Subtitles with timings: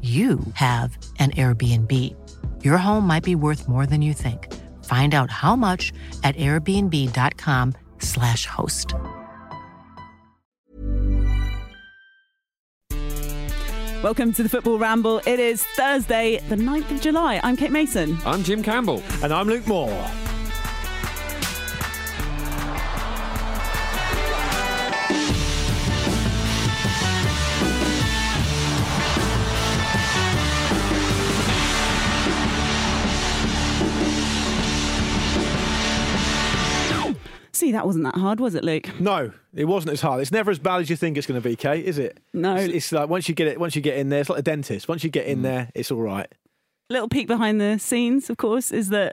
[0.00, 2.16] you have an Airbnb.
[2.64, 4.52] Your home might be worth more than you think.
[4.84, 5.92] Find out how much
[6.24, 8.94] at airbnb.com/slash host.
[14.02, 15.18] Welcome to the Football Ramble.
[15.26, 17.40] It is Thursday, the 9th of July.
[17.44, 18.18] I'm Kate Mason.
[18.26, 19.00] I'm Jim Campbell.
[19.22, 20.04] And I'm Luke Moore.
[37.62, 38.88] See, that wasn't that hard, was it, Luke?
[38.98, 40.20] No, it wasn't as hard.
[40.20, 42.18] It's never as bad as you think it's going to be, Kate, is it?
[42.34, 42.56] No.
[42.56, 44.42] It's, it's like once you get it, once you get in there, it's like a
[44.42, 44.88] dentist.
[44.88, 45.30] Once you get Mm.
[45.30, 46.26] in there, it's all right.
[46.90, 49.12] Little peek behind the scenes, of course, is that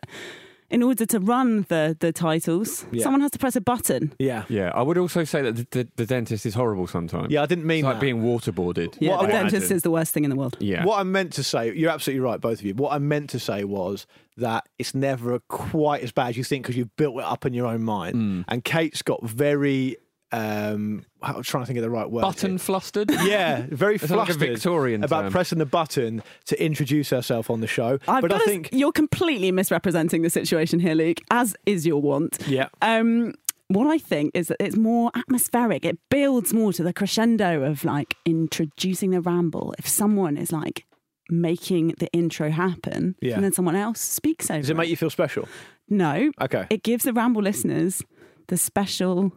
[0.69, 3.03] in order to run the, the titles, Yeah.
[3.03, 4.13] someone has to press a button.
[4.19, 4.43] Yeah.
[4.49, 7.31] Yeah, I would also say that the, the, the dentist is horrible sometimes.
[7.31, 8.95] Yeah, I didn't mean It's like being waterboarded.
[8.99, 9.75] Yeah, What the I dentist imagine.
[9.77, 10.57] is the worst thing in the world.
[10.59, 10.85] Yeah.
[10.85, 12.73] What I meant to say, you're absolutely right, both of you.
[12.75, 14.05] What I meant to say was
[14.37, 17.53] that it's never quite as bad as you think because you've built it up in
[17.53, 18.15] your own mind.
[18.15, 18.45] Mm.
[18.47, 19.97] And Kate's got very,
[20.31, 22.21] um, I'm trying to think of the right word.
[22.21, 22.59] Button here.
[22.59, 23.09] flustered?
[23.23, 25.31] Yeah, very It's like a flustered Victorian about term.
[25.31, 27.99] pressing the button to introduce herself on the show.
[28.07, 32.01] I've but I to- think, you're completely misrepresenting the situation here, Luke, as is your
[32.01, 32.37] want.
[32.47, 33.33] yeah, Um,
[33.69, 35.85] what I think is that it's more atmospheric.
[35.85, 39.73] It builds more to the crescendo of like introducing the ramble.
[39.77, 40.85] If someone is like
[41.29, 43.35] making the intro happen, Yeah.
[43.35, 45.47] and then someone else speaks over does it make you feel special?
[45.87, 46.65] No, Okay.
[46.71, 48.01] it gives the ramble listeners
[48.47, 49.31] the special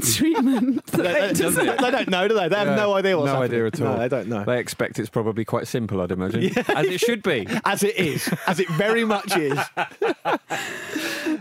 [0.00, 0.84] treatment.
[0.86, 1.78] that They, they they- deserve.
[1.78, 2.48] they don't know, do they?
[2.48, 3.50] They have Yeah, no idea what's no happening.
[3.50, 3.86] idea at all.
[3.94, 4.44] No, they don't know.
[4.44, 6.42] They expect it's probably quite simple, I'd imagine.
[6.56, 6.62] yeah.
[6.68, 7.46] As it should be.
[7.64, 9.58] As it is, as it very much is.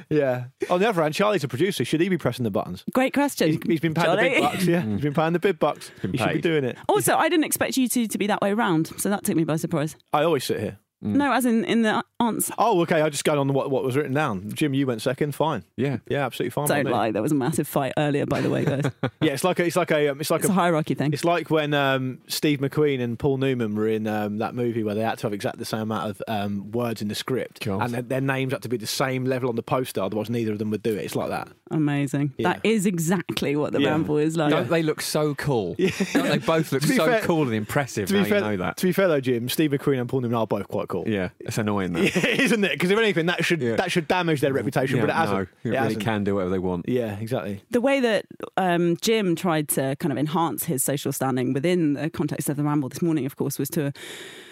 [0.10, 0.46] yeah.
[0.70, 1.86] On the other hand, Charlie's a producer.
[1.86, 2.84] Should he be pressing the buttons?
[2.94, 3.48] Great question.
[3.52, 4.42] He's, he's been paying the big Johnny.
[4.54, 4.66] bucks.
[4.66, 5.92] Yeah, he's been paying the big bucks.
[6.02, 6.78] been He should be doing it.
[6.90, 9.44] Also, I didn't expect you two to be that way around, so that took me
[9.44, 9.96] by surprise.
[10.14, 10.78] I always sit here.
[11.02, 12.54] No, as in in the answer.
[12.60, 13.02] Oh, okay.
[13.02, 14.52] I just go on what, what was written down.
[14.54, 15.34] Jim, you went second.
[15.34, 15.64] Fine.
[15.76, 15.98] Yeah.
[16.08, 16.68] Yeah, absolutely fine.
[16.68, 16.92] Don't me.
[16.92, 17.12] lie.
[17.12, 18.84] There was a massive fight earlier, by the way, guys.
[19.22, 21.14] Yeah, it's like a, it's like a, um, it's like It's a a, hierarchy thing.
[21.14, 24.96] it's like when um, Steve McQueen and Paul Newman were in um, that movie where
[24.96, 27.82] they had to have exactly the same amount of um, words in the script, God.
[27.84, 30.02] and their, their names had to be the same level on the poster.
[30.02, 31.06] Otherwise, neither of them would do it.
[31.06, 31.50] It's like that.
[31.70, 32.34] Amazing.
[32.38, 32.54] Yeah.
[32.54, 33.90] That is exactly what the Yeah.
[33.92, 34.50] ramble is like.
[34.52, 35.76] Don't they look so cool?
[36.14, 38.58] Don't they both look so fair- cool and impressive To now be fair, you know
[38.58, 38.78] that.
[38.78, 41.04] to be fair though, Jim, Steve McQueen and Paul Newman are both quite cool.
[41.08, 42.16] Yeah, it's annoying that.
[42.16, 42.72] Yeah, isn't it?
[42.74, 43.76] Because if anything, that should Yeah.
[43.78, 45.38] that should damage their reputation, Yeah, but it hasn't.
[45.38, 46.04] no, it it really hasn't.
[46.04, 46.88] can do whatever they want.
[46.88, 47.64] Yeah, exactly.
[47.72, 48.26] the way that
[48.58, 52.64] um, Jim tried to kind of enhance his social standing within the context of the
[52.64, 53.92] ramble this morning, of course, was to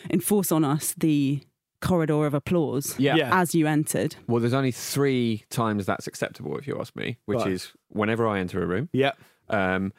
[0.09, 1.41] enforce on us the
[1.81, 3.15] corridor of applause Yeah.
[3.15, 3.29] Yeah.
[3.39, 4.15] as you entered.
[4.27, 7.47] Well, there's only three times that's acceptable, if you ask me, which Right.
[7.53, 9.11] is whenever I enter a room, Yeah.
[9.49, 9.93] Um,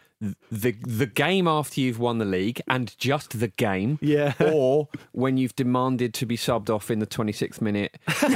[0.50, 4.34] the the game after you've won the league, and just the game, Yeah.
[4.52, 8.32] or when you've demanded to be subbed off in the 26th minute in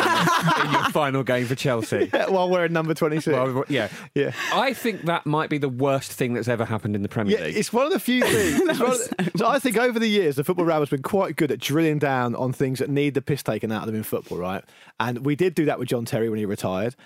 [0.72, 2.06] your final game for Chelsea.
[2.28, 3.26] While we're at number 26.
[3.26, 4.32] Well, yeah, yeah.
[4.54, 7.44] I think that might be the worst thing that's ever happened in the Premier Yeah,
[7.48, 7.56] League.
[7.58, 8.60] it's one of the few things.
[8.62, 11.36] it's one of the- so I think over the years, the Football Ramble's been quite
[11.36, 14.04] good at drilling down on things that need the piss taken out of them in
[14.04, 14.64] football, right?
[14.98, 16.96] And we did do that with John Terry when he retired.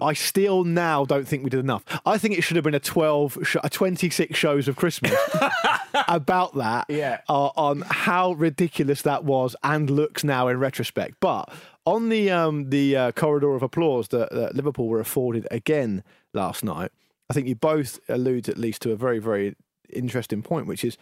[0.00, 1.82] I still now don't think we did enough.
[2.04, 5.14] I think it should have been a 12, sh- a 26 shows of Christmas
[6.08, 7.20] about that Yeah.
[7.28, 11.16] uh, on how ridiculous that was and looks now in retrospect.
[11.20, 11.50] But
[11.84, 16.02] on the um, the uh, corridor of applause that, that Liverpool were afforded again
[16.34, 16.90] last night,
[17.30, 19.54] I think you both allude at least to a very very
[19.92, 20.98] interesting point, which is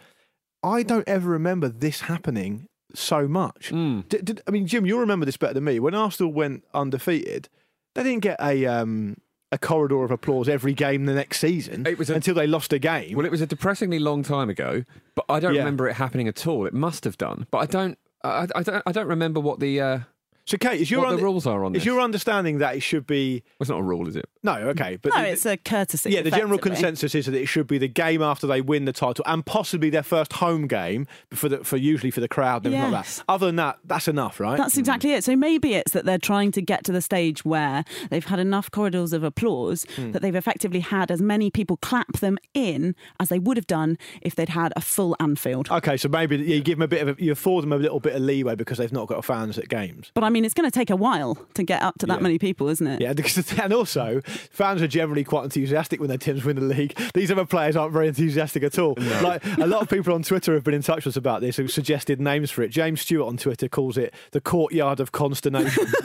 [0.63, 3.71] I don't ever remember this happening so much.
[3.71, 4.07] Mm.
[4.07, 5.79] Did, did- I mean, Jim, you'll remember this better than me.
[5.79, 7.49] When Arsenal went undefeated,
[7.95, 9.17] they didn't get a um,
[9.51, 12.71] a corridor of applause every game the next season It was a- until they lost
[12.73, 13.15] a game.
[13.15, 14.83] Well, it was a depressingly long time ago,
[15.15, 15.59] but I don't Yeah.
[15.61, 16.65] remember it happening at all.
[16.65, 17.97] It must have done, but I don't.
[18.23, 18.83] I, I don't.
[18.85, 19.99] I don't remember what the uh,
[20.45, 21.85] so, Kate, is your what the rules are on is this.
[21.85, 24.29] your understanding that it should be Well, it's not a rule, is it?
[24.45, 24.53] No?
[24.69, 26.11] Okay, but no, the- it's a courtesy.
[26.11, 28.93] yeah, the general consensus is that it should be the game after they win the
[28.93, 32.91] title and possibly their first home game for the for usually for the crowd everything
[32.91, 33.23] like that.
[33.27, 34.57] Other than that, that's enough, right?
[34.57, 35.23] That's exactly it.
[35.23, 38.71] So maybe it's that they're trying to get to the stage where they've had enough
[38.71, 40.11] corridors of applause Hmm.
[40.11, 43.97] that they've effectively had as many people clap them in as they would have done
[44.21, 45.69] if they'd had a full Anfield.
[45.71, 47.99] Okay, so maybe you give them a bit of a, you afford them a little
[47.99, 50.11] bit of leeway because they've not got fans at games.
[50.13, 52.23] But I mean, it's going to take a while to get up to that Yeah.
[52.23, 53.01] many people, isn't it?
[53.01, 54.21] Yeah, because, and also
[54.51, 56.97] fans are generally quite enthusiastic when their teams win the league.
[57.13, 58.95] These other players aren't very enthusiastic at all.
[59.21, 61.57] Like a lot of people on Twitter have been in touch with us about this
[61.57, 62.69] who suggested names for it.
[62.69, 65.85] James Stewart on Twitter calls it the courtyard of consternation.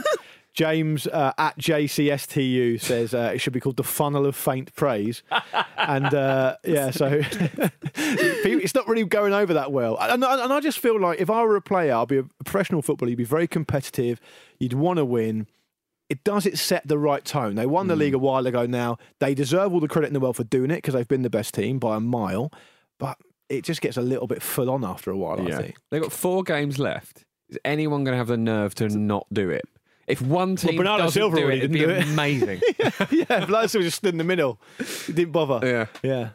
[0.52, 5.22] James uh, at JCSTU says uh, it should be called the funnel of faint praise,
[5.76, 7.22] and uh, yeah, so
[7.94, 9.96] it's not really going over that well.
[10.00, 12.82] And and I just feel like if I were a player, I'd be a professional
[12.82, 13.10] footballer.
[13.10, 14.20] You'd be very competitive.
[14.58, 15.46] You'd want to win
[16.10, 17.54] it does it set the right tone.
[17.54, 18.00] They won the hmm.
[18.00, 18.98] league a while ago now.
[19.20, 21.30] They deserve all the credit in the world for doing it because they've been the
[21.30, 22.52] best team by a mile.
[22.98, 23.16] But
[23.48, 25.76] it just gets a little bit full on after a while, I think.
[25.90, 27.24] They've got four games left.
[27.48, 29.64] Is anyone going to have the nerve to not do it?
[30.06, 32.12] If one team Bernardo doesn't Silva do it, already it'd be didn't do it.
[32.12, 32.60] amazing.
[33.10, 34.60] yeah, Bledsoe just stood in the middle.
[35.06, 35.66] He didn't bother.
[35.66, 35.86] yeah.
[36.02, 36.30] Yeah.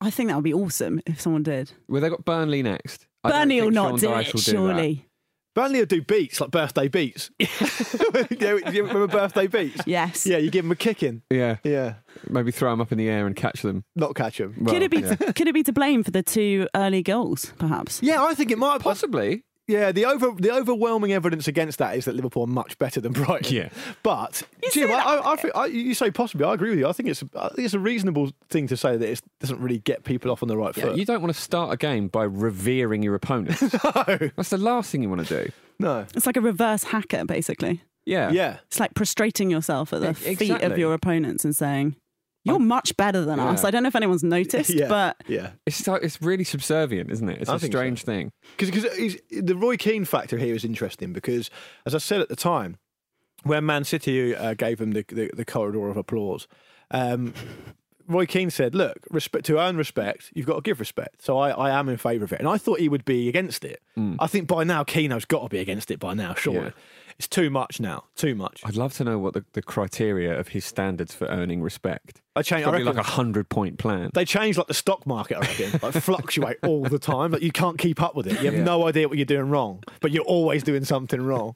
[0.00, 1.72] I think that would be awesome if someone did.
[1.88, 3.08] Well, they've got Burnley next.
[3.24, 5.07] I Burnley will not Sean do Dyche it, will do surely.
[5.58, 7.32] Burnley will do beats, like birthday beats.
[7.38, 7.48] yeah,
[8.70, 9.80] you remember birthday beats?
[9.86, 10.24] Yes.
[10.24, 11.22] Yeah, you give them a kicking.
[11.32, 11.56] Yeah.
[11.64, 11.94] Yeah,
[12.28, 13.82] Maybe throw them up in the air and catch them.
[13.96, 14.54] not catch them.
[14.60, 15.00] Well, could it be?
[15.00, 15.16] yeah.
[15.16, 17.52] Could it be to blame for the two early goals?
[17.58, 18.00] Perhaps.
[18.04, 18.82] Yeah, I think it might.
[18.82, 19.42] Possibly.
[19.68, 23.12] Yeah, the over the overwhelming evidence against that is that Liverpool are much better than
[23.12, 23.54] Brighton.
[23.54, 23.68] Yeah.
[24.02, 24.42] but
[24.72, 26.46] Jim, I, I, I, think, I, you say possibly.
[26.46, 26.88] I agree with you.
[26.88, 29.78] I think it's I think it's a reasonable thing to say that it doesn't really
[29.80, 30.96] get people off on the right Yeah, foot.
[30.96, 33.60] you don't want to start a game by revering your opponent.
[33.84, 35.52] no, That's the last thing you want to do.
[35.78, 37.82] no, It's like a reverse hacker, basically.
[38.06, 38.30] Yeah.
[38.30, 38.56] yeah.
[38.68, 41.96] It's like prostrating yourself at the E- feet of your opponents and saying,
[42.44, 45.76] "You're much better than us." I don't know if anyone's noticed, yeah, but yeah, It's
[45.76, 47.40] so, it's really subservient, isn't it?
[47.40, 47.78] It's I a think so.
[47.78, 48.30] strange thing.
[48.56, 48.84] because
[49.30, 51.50] the Roy Keane factor here is interesting because,
[51.86, 52.78] as I said at the time,
[53.44, 56.48] when Man City uh, gave him the, the the corridor of applause,
[56.90, 57.34] um,
[58.06, 61.50] Roy Keane said, "Look, respect to earn respect, you've got to give respect." So I,
[61.50, 63.82] I am in favour of it, and I thought he would be against it.
[64.18, 66.34] I think by now Keano's got to be against it by now.
[66.34, 66.70] Surely, Yeah.
[67.18, 68.04] It's too much now.
[68.16, 68.60] Too much.
[68.64, 72.20] I'd love to know what the, the criteria of his standards for earning respect.
[72.36, 72.60] I change.
[72.60, 74.10] I Probably reckon like a hundred point plan.
[74.14, 75.36] they change like the stock market.
[75.38, 77.32] I reckon, like fluctuate all the time.
[77.32, 78.34] Like you can't keep up with it.
[78.40, 78.62] You have Yeah.
[78.64, 81.54] no idea what you're doing wrong, but you're always doing something wrong.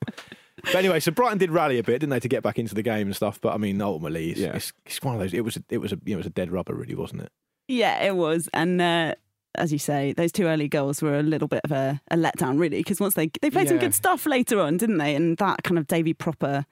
[0.64, 2.82] But anyway, so Brighton did rally a bit, didn't they, to get back into the
[2.82, 3.40] game and stuff?
[3.40, 4.54] But I mean, ultimately, it's, Yeah.
[4.56, 5.32] it's, it's one of those.
[5.32, 7.22] It was, a, it was a, you know, it was a dead rubber, really, wasn't
[7.22, 7.32] it?
[7.68, 8.48] yeah, it was.
[8.52, 9.14] And uh,
[9.54, 12.58] as you say, those two early goals were a little bit of a, a letdown,
[12.58, 15.14] really, because once they they played some good stuff later on, didn't they?
[15.14, 16.64] And that kind of Davy Pröpper.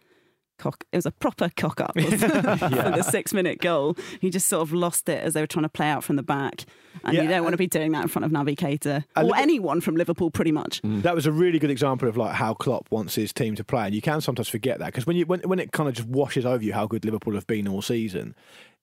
[0.59, 2.31] Cock, it was a proper cock up wasn't for
[2.69, 3.97] the six minute goal.
[4.21, 6.23] He just sort of lost it as they were trying to play out from the
[6.23, 6.67] back.
[7.03, 9.35] And Yeah, you don't want to be doing that in front of Naby Keita or
[9.37, 10.83] anyone from Liverpool, pretty much.
[10.83, 11.01] Mm.
[11.01, 13.87] That was a really good example of like how Klopp wants his team to play,
[13.87, 16.09] and you can sometimes forget that because when you when when it kind of just
[16.09, 18.35] washes over you how good Liverpool have been all season,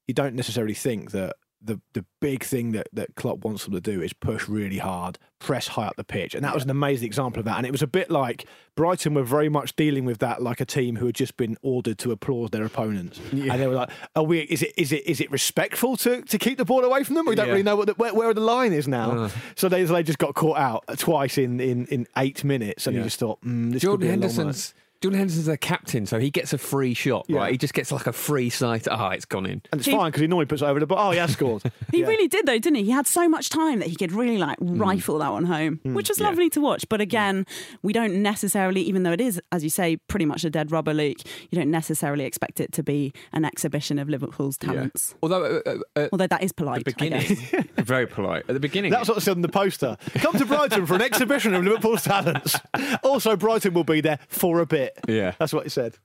[0.07, 3.81] you don't necessarily think that the the big thing that that Klopp wants them to
[3.81, 7.07] do is push really hard, press high up the pitch, and that was an amazing
[7.07, 7.57] example of that.
[7.57, 8.45] And it was a bit like
[8.75, 11.97] Brighton were very much dealing with that like a team who had just been ordered
[11.99, 14.41] to applaud their opponents, and they were like, "Are we?
[14.41, 17.25] Is it is it is it respectful to, to keep the ball away from them?
[17.25, 17.51] We don't Yeah.
[17.53, 20.35] really know what the, where, where the line is now." So they they just got
[20.35, 22.99] caught out twice in in, in eight minutes, and Yeah.
[23.01, 26.05] you just thought, mm, "This could Jordan be a long Henderson's Jordan Henderson's their captain,
[26.05, 27.37] so he gets a free shot, Yeah.
[27.37, 27.51] right?
[27.51, 28.87] He just gets like a free sight.
[28.89, 29.61] Ah, it's gone in.
[29.71, 31.07] And it's fine because he normally puts it over the bar.
[31.07, 31.61] Oh, he has scored.
[31.91, 32.07] He Yeah.
[32.07, 32.83] really did though, didn't he?
[32.85, 36.09] He had so much time that he could really like rifle that one home, which
[36.09, 36.27] was Yeah.
[36.27, 36.85] lovely to watch.
[36.89, 37.45] But again,
[37.83, 40.93] we don't necessarily, even though it is, as you say, pretty much a dead rubber
[40.93, 41.19] league,
[41.51, 45.15] you don't necessarily expect it to be an exhibition of Liverpool's talents.
[45.21, 46.83] Although uh, uh, uh, Although that is polite.
[46.85, 47.65] the I beginning, guess.
[47.85, 48.43] very polite.
[48.47, 49.95] At the beginning, That's what it said on the poster.
[50.15, 52.55] Come to Brighton for an exhibition of Liverpool's talents.
[53.03, 54.86] Also, Brighton will be there for a bit.
[55.07, 55.33] Yeah.
[55.39, 55.97] That's what it said.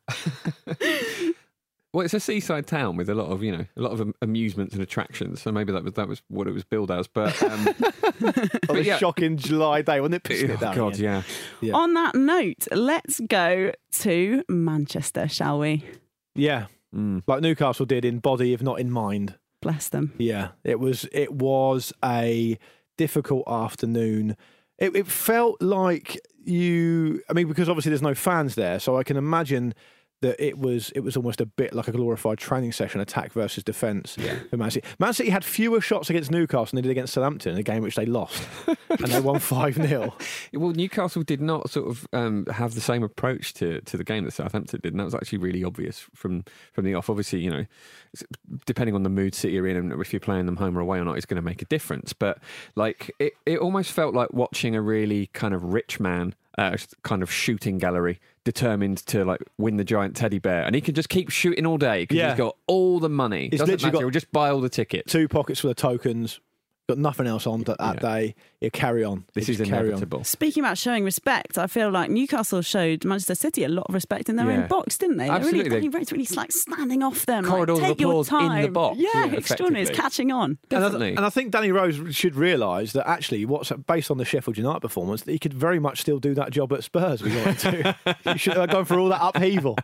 [1.93, 4.73] Well, it's a seaside town with a lot of you know a lot of amusements
[4.73, 5.43] and attractions.
[5.43, 7.07] So maybe that was that was what it was billed as.
[7.07, 7.69] But um,
[8.71, 8.97] On a yeah.
[8.97, 10.23] shocking July day, wasn't it?
[10.23, 11.23] Pissing it oh down god, yeah.
[11.61, 11.75] Yeah.
[11.75, 15.85] On that note, let's go to Manchester, shall we?
[16.35, 16.67] Yeah.
[16.95, 17.25] Mm.
[17.27, 19.35] Like Newcastle did in body, if not in mind.
[19.61, 20.15] Bless them.
[20.17, 20.49] Yeah.
[20.65, 22.59] It was it was a
[22.97, 24.39] difficult afternoon.
[24.83, 29.05] It, it felt like you I mean, because obviously there's no fans there, so I
[29.05, 29.75] can imagine
[30.23, 33.63] that it was it was almost a bit like a glorified training session, attack versus
[33.63, 34.17] defence
[34.51, 34.87] for Man City.
[34.99, 37.83] Man City had fewer shots against Newcastle than they did against Southampton in a game
[37.83, 38.43] which they lost.
[38.67, 40.15] and they won 5 0.
[40.55, 44.25] Well, Newcastle did not sort of um, have the same approach to, to the game
[44.25, 47.11] that Southampton did, and that was actually really obvious from from the off.
[47.11, 47.67] Obviously, you know,
[48.67, 50.99] depending on the mood City are in and if you're playing them home or away
[50.99, 52.13] or not, it's going to make a difference.
[52.13, 52.39] But
[52.75, 56.35] like, it, it almost felt like watching a really kind of rich man.
[56.59, 60.81] Uh, kind of shooting gallery, determined to like win the giant teddy bear, and he
[60.83, 62.29] can just keep shooting all day because Yeah.
[62.31, 63.49] he's got all the money.
[63.51, 63.91] He's Doesn't matter.
[63.91, 65.11] got- He'll just buy all the tickets.
[65.11, 66.41] Two pockets full of tokens.
[66.93, 68.01] Got nothing else on that, that Yeah.
[68.01, 68.35] day.
[68.61, 69.25] You carry on.
[69.35, 69.87] This You is just carry on.
[69.95, 70.25] inevitable.
[70.25, 74.29] Speaking about showing respect, I feel like Newcastle showed Manchester City a lot of respect
[74.29, 74.63] in their Yeah.
[74.63, 75.29] own box, didn't they?
[75.29, 75.63] Absolutely.
[75.71, 77.45] They're really, really, really like standing off them.
[77.45, 78.73] Corridors like, of take your applause in the time.
[78.73, 79.87] box, Yeah, yeah, extraordinary.
[79.87, 80.59] It's catching on.
[80.71, 81.17] And I, Definitely.
[81.17, 84.81] and I think Danny Rose should realise that actually, what's based on the Sheffield United
[84.81, 87.23] performance, that he could very much still do that job at Spurs.
[87.23, 87.59] if he wanted
[88.15, 88.17] to.
[88.33, 89.77] he should have gone for all that upheaval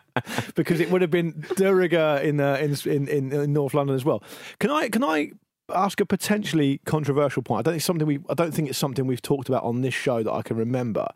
[0.55, 3.95] because it would have been de rigueur in, uh, in, in in in North London
[3.95, 4.23] as well.
[4.59, 5.31] Can I can I
[5.73, 7.59] ask a potentially controversial point?
[7.59, 9.81] I don't think it's something we I don't think it's something we've talked about on
[9.81, 11.07] this show that I can remember,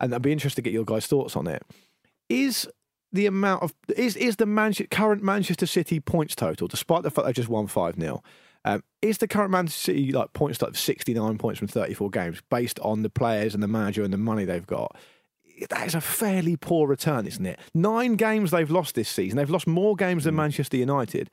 [0.00, 1.62] and I'd be interested to get your guys' thoughts on it.
[2.28, 2.68] Is
[3.12, 7.26] the amount of is is the Manche- current Manchester City points total, despite the fact
[7.26, 8.22] they just won five 0
[8.66, 11.94] um, is the current Manchester City like points total of sixty nine points from thirty
[11.94, 14.96] four games based on the players and the manager and the money they've got?
[15.70, 17.58] That is a fairly poor return, isn't it?
[17.72, 19.38] Nine games they've lost this season.
[19.38, 21.30] They've lost more games than Manchester United.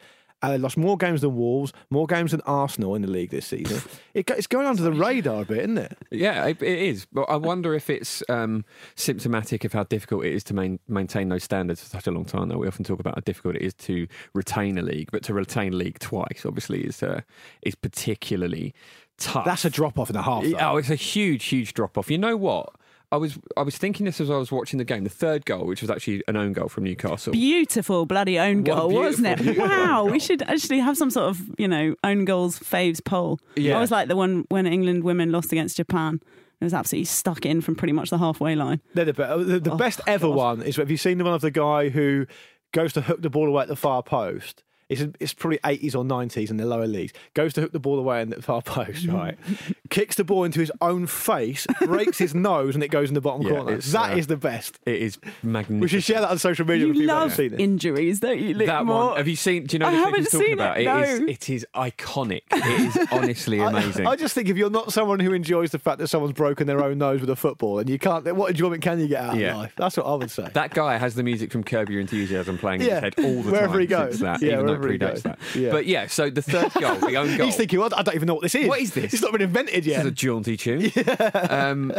[0.50, 3.82] They lost more games than Wolves, more games than Arsenal in the league this season.
[4.14, 5.98] It, it's going under the radar a bit, isn't it?
[6.12, 7.08] Yeah, it, it is.
[7.12, 11.30] But I wonder if it's um, symptomatic of how difficult it is to main, maintain
[11.30, 12.50] those standards for such a long time.
[12.50, 15.34] Though we often talk about how difficult it is to retain a league, but to
[15.34, 17.22] retain a league twice, obviously, is uh,
[17.64, 18.76] is particularly
[19.18, 19.46] tough.
[19.46, 20.44] That's a drop off in the half.
[20.44, 20.58] though.
[20.60, 22.12] Oh, it's a huge, huge drop off.
[22.12, 22.76] You know what?
[23.14, 25.04] I was I was thinking this as I was watching the game.
[25.04, 27.32] The third goal, which was actually an own goal from Newcastle.
[27.34, 29.38] Beautiful bloody own goal, wasn't it?
[29.38, 33.04] beautiful, beautiful Wow, we should actually have some sort of, you know, own goals faves
[33.04, 33.40] poll.
[33.56, 33.78] Yeah.
[33.78, 36.20] I was like the one when England women lost against Japan.
[36.60, 38.82] It was absolutely stuck in from pretty much the halfway line.
[38.94, 40.36] They're the, be- uh, the, the Oh, best ever God.
[40.36, 42.26] one is have you seen the one of the guy who
[42.72, 44.64] goes to hook the ball away at the far post?
[44.90, 47.14] It's, it's probably 80s or 90s in the lower leagues.
[47.34, 49.38] Goes to hook the ball away in the far post, right?
[49.90, 53.22] Kicks the ball into his own face, breaks his nose, and it goes in the
[53.22, 53.74] bottom Yeah, corner.
[53.76, 54.80] it's, That is uh, the best.
[54.86, 55.82] It is magnificent.
[55.82, 57.64] We should share that on social media You if people love haven't seen it.
[57.64, 58.54] injuries, don't you?
[58.56, 59.08] Luke that Moore?
[59.10, 59.18] one.
[59.18, 59.66] Have you seen?
[59.66, 60.80] Do you know I the clip haven't he's talking seen it, about?
[60.82, 61.00] no.
[61.04, 61.20] It is.
[61.22, 62.42] It is iconic.
[62.52, 64.08] It is honestly amazing.
[64.08, 66.82] I, just think if you're not someone who enjoys the fact that someone's broken their
[66.84, 69.52] own nose with a football, and you can't, what enjoyment can you get out Yeah.
[69.52, 69.74] of life?
[69.76, 70.50] That's what I would say.
[70.54, 73.36] That guy has the music from Curb Your Enthusiasm playing in Yeah, his head all
[73.36, 73.52] the time.
[73.52, 74.10] wherever time he goes.
[74.12, 75.40] since that, Yeah, even though it wherever he predates that.
[75.56, 75.72] Yeah.
[75.72, 77.46] But yeah, so the third goal, the own goal.
[77.46, 78.68] He's thinking, well, I don't even know what this is.
[78.68, 79.14] What is this?
[79.14, 80.02] It's not been invented This yet.
[80.02, 80.92] is a jaunty tune.
[81.50, 81.94] um,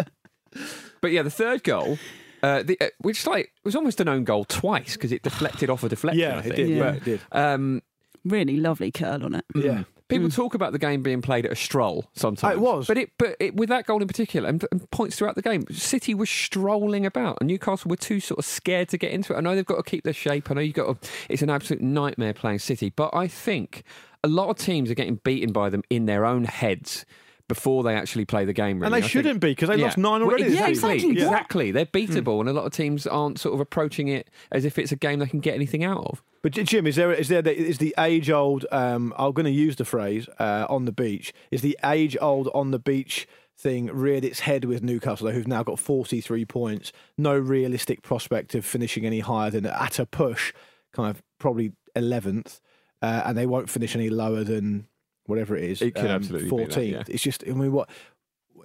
[1.00, 1.99] but yeah, the third goal,
[2.43, 5.83] uh, the, uh, which like was almost an own goal twice because it deflected off
[5.85, 6.21] a deflection.
[6.21, 6.69] Yeah, I it did.
[6.69, 7.21] Yeah, But, it did.
[7.33, 7.83] Um,
[8.25, 9.45] Really lovely curl on it.
[9.55, 9.85] Yeah.
[10.14, 10.35] People mm.
[10.35, 12.52] talk about the game being played at a stroll sometimes.
[12.52, 12.87] Oh, it was.
[12.87, 15.64] but it but it, with that goal in particular, and, and points throughout the game,
[15.71, 19.37] City was strolling about, and Newcastle were too sort of scared to get into it.
[19.37, 20.50] I know they've got to keep their shape.
[20.50, 21.02] I know you've got.
[21.02, 23.83] To, it's an absolute nightmare playing City, but I think
[24.23, 27.04] a lot of teams are getting beaten by them in their own heads.
[27.47, 28.87] Before they actually play the game, really.
[28.87, 31.11] And they I shouldn't be because they lost nine Well, already this Yeah, exactly.
[31.11, 31.71] Exactly.
[31.73, 32.40] They're beatable, hmm.
[32.40, 35.18] and a lot of teams aren't sort of approaching it as if it's a game
[35.18, 36.23] they can get anything out of.
[36.45, 38.67] But Jim, is there is there the, is the age old?
[38.71, 41.33] Um, I'm going to use the phrase uh, on the beach.
[41.51, 43.27] Is the age old on the beach
[43.59, 48.67] thing reared its head with Newcastle, who've now got 43 points, no realistic prospect of
[48.67, 50.53] finishing any higher than at a push,
[50.93, 52.61] kind of probably 11th,
[53.01, 54.87] uh, and they won't finish any lower than
[55.25, 55.81] whatever it is.
[55.81, 56.91] It could absolutely be that, 14th.
[56.91, 57.03] yeah.
[57.09, 57.89] It's just I mean what.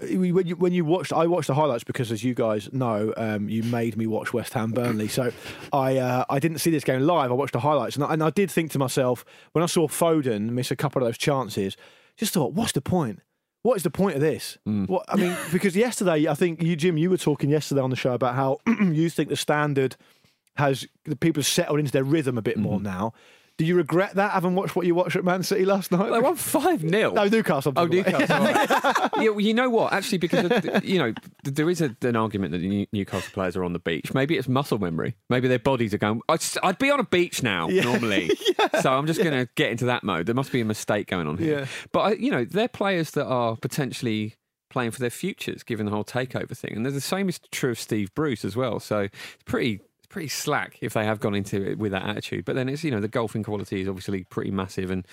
[0.01, 3.49] When you when you watched, I watched the highlights because, as you guys know, um,
[3.49, 5.07] you made me watch West Ham Burnley.
[5.09, 5.31] So
[5.73, 7.31] I uh, I didn't see this game live.
[7.31, 9.87] I watched the highlights, and I, and I did think to myself when I saw
[9.87, 11.75] Foden miss a couple of those chances,
[12.15, 13.19] just thought, what's the point?
[13.61, 14.57] What is the point of this?
[14.85, 17.97] What I mean, because yesterday, I think you, Jim, you were talking yesterday on the
[17.97, 19.97] show about how you think the standard
[20.55, 23.13] has the people have settled into their rhythm a bit more now.
[23.59, 26.09] Do you regret that, having watched what you watched at Man City last night?
[26.09, 27.11] They won 5 0.
[27.11, 27.73] no, Newcastle.
[27.75, 27.87] Oh.
[27.87, 28.39] Newcastle.
[28.39, 29.09] right.
[29.17, 29.91] yeah, well, you know what?
[29.91, 31.13] Actually, because of, you know
[31.43, 34.13] there is a, an argument that the Newcastle players are on the beach.
[34.13, 35.17] Maybe it's muscle memory.
[35.29, 36.21] Maybe their bodies are going.
[36.29, 38.31] I'd, I'd be on a beach now normally,
[38.81, 40.25] so I'm just going to get into that mode.
[40.25, 41.59] There must be a mistake going on here.
[41.59, 41.65] Yeah.
[41.91, 44.35] But you know, they're players that are potentially
[44.69, 46.75] playing for their futures, given the whole takeover thing.
[46.75, 48.79] And the same is true of Steve Bruce as well.
[48.79, 49.81] So it's pretty.
[50.09, 52.83] It's Pretty slack if they have gone into it with that attitude, but then it's
[52.83, 55.05] you know the golfing quality is obviously pretty massive, and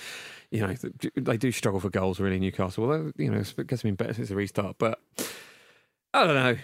[0.50, 0.74] you know
[1.16, 2.84] they do struggle for goals really Newcastle.
[2.84, 4.98] Although you know it gets been better since the restart, but
[6.14, 6.56] I don't know.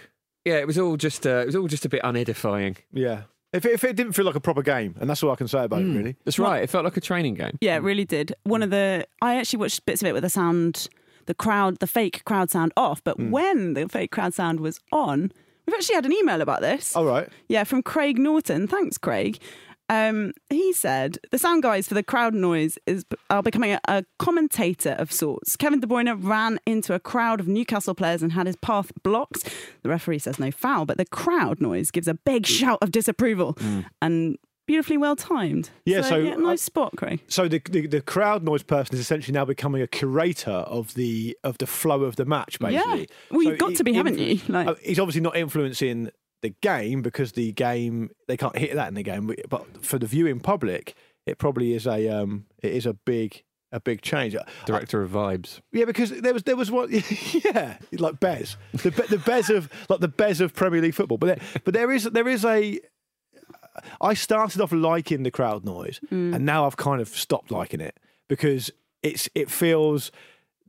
[0.45, 2.77] Yeah, it was all just uh, it was all just a bit unedifying.
[2.91, 3.23] Yeah.
[3.53, 5.47] If it, if it didn't feel like a proper game, and that's all I can
[5.47, 5.95] say about it, mm.
[5.95, 6.15] really.
[6.25, 6.63] That's right.
[6.63, 7.59] It felt like a training game.
[7.61, 7.85] Yeah, it mm.
[7.85, 8.33] really did.
[8.45, 10.87] One of the I actually watched bits of it with the sound,
[11.27, 13.03] the crowd, the fake crowd sound off.
[13.03, 13.29] But mm.
[13.29, 15.31] when the fake crowd sound was on,
[15.65, 16.95] we've actually had an email about this.
[16.95, 17.29] All right.
[17.47, 18.67] Yeah, from Craig Norton.
[18.67, 19.39] Thanks, Craig.
[19.89, 24.05] Um, he said the sound guys for the crowd noise is are becoming a, a
[24.17, 25.55] commentator of sorts.
[25.55, 29.53] Kevin De Bruyne ran into a crowd of Newcastle players and had his path blocked.
[29.83, 33.57] The referee says no foul, but the crowd noise gives a big shout of disapproval
[34.01, 35.69] and beautifully well timed.
[35.85, 37.19] Yeah, so, yeah, uh, nice spot, Craig.
[37.27, 41.37] So the, the the crowd noise person is essentially now becoming a curator of the
[41.43, 42.99] of the flow of the match, basically.
[43.01, 43.05] Yeah.
[43.31, 44.39] Well, you've So got to be, haven't you?
[44.47, 46.09] Like- Uh, he's obviously not influencing
[46.41, 49.33] the game because the game they can't hit that in the game.
[49.49, 50.93] But for the viewing public,
[51.25, 54.35] it probably is a um, it is a big a big change.
[54.65, 55.61] Director of vibes.
[55.71, 56.89] Yeah, because there was there was what
[57.45, 61.17] yeah, like Bez, the Be- the Bez of like the Bez of Premier League football.
[61.17, 62.79] But there, but there is there is a.
[64.01, 67.97] I started off liking the crowd noise, and now I've kind of stopped liking it
[68.27, 70.11] because it's it feels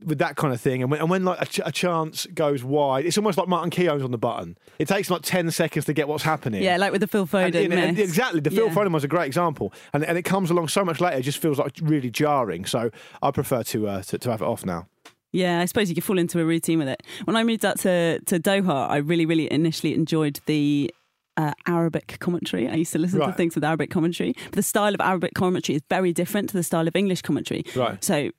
[0.05, 2.63] with that kind of thing, and when, and when like a, ch- a chance goes
[2.65, 4.57] wide, it's almost like Martin Keown's on the button.
[4.77, 6.61] It takes like ten seconds to get what's happening.
[6.61, 8.41] Yeah, like with the Phil Foden And, and- and exactly.
[8.41, 8.73] The Phil Yeah.
[8.73, 11.17] Foden was a great example, and and it comes along so much later.
[11.17, 12.65] It just feels like really jarring.
[12.65, 14.87] So I prefer to uh, to, to have it off now.
[15.31, 17.03] Yeah, I suppose you could fall into a routine with it.
[17.25, 20.93] When I moved out to, to Doha, I really, really initially enjoyed the
[21.37, 22.67] uh, Arabic commentary.
[22.69, 24.33] I used to listen to things with Arabic commentary.
[24.45, 27.63] But the style of Arabic commentary is very different to the style of English commentary.
[27.75, 28.03] Right.
[28.03, 28.31] So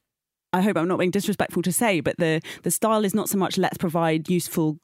[0.52, 3.36] I hope I'm not being disrespectful to say, but the, the style is not so
[3.36, 4.78] much let's provide useful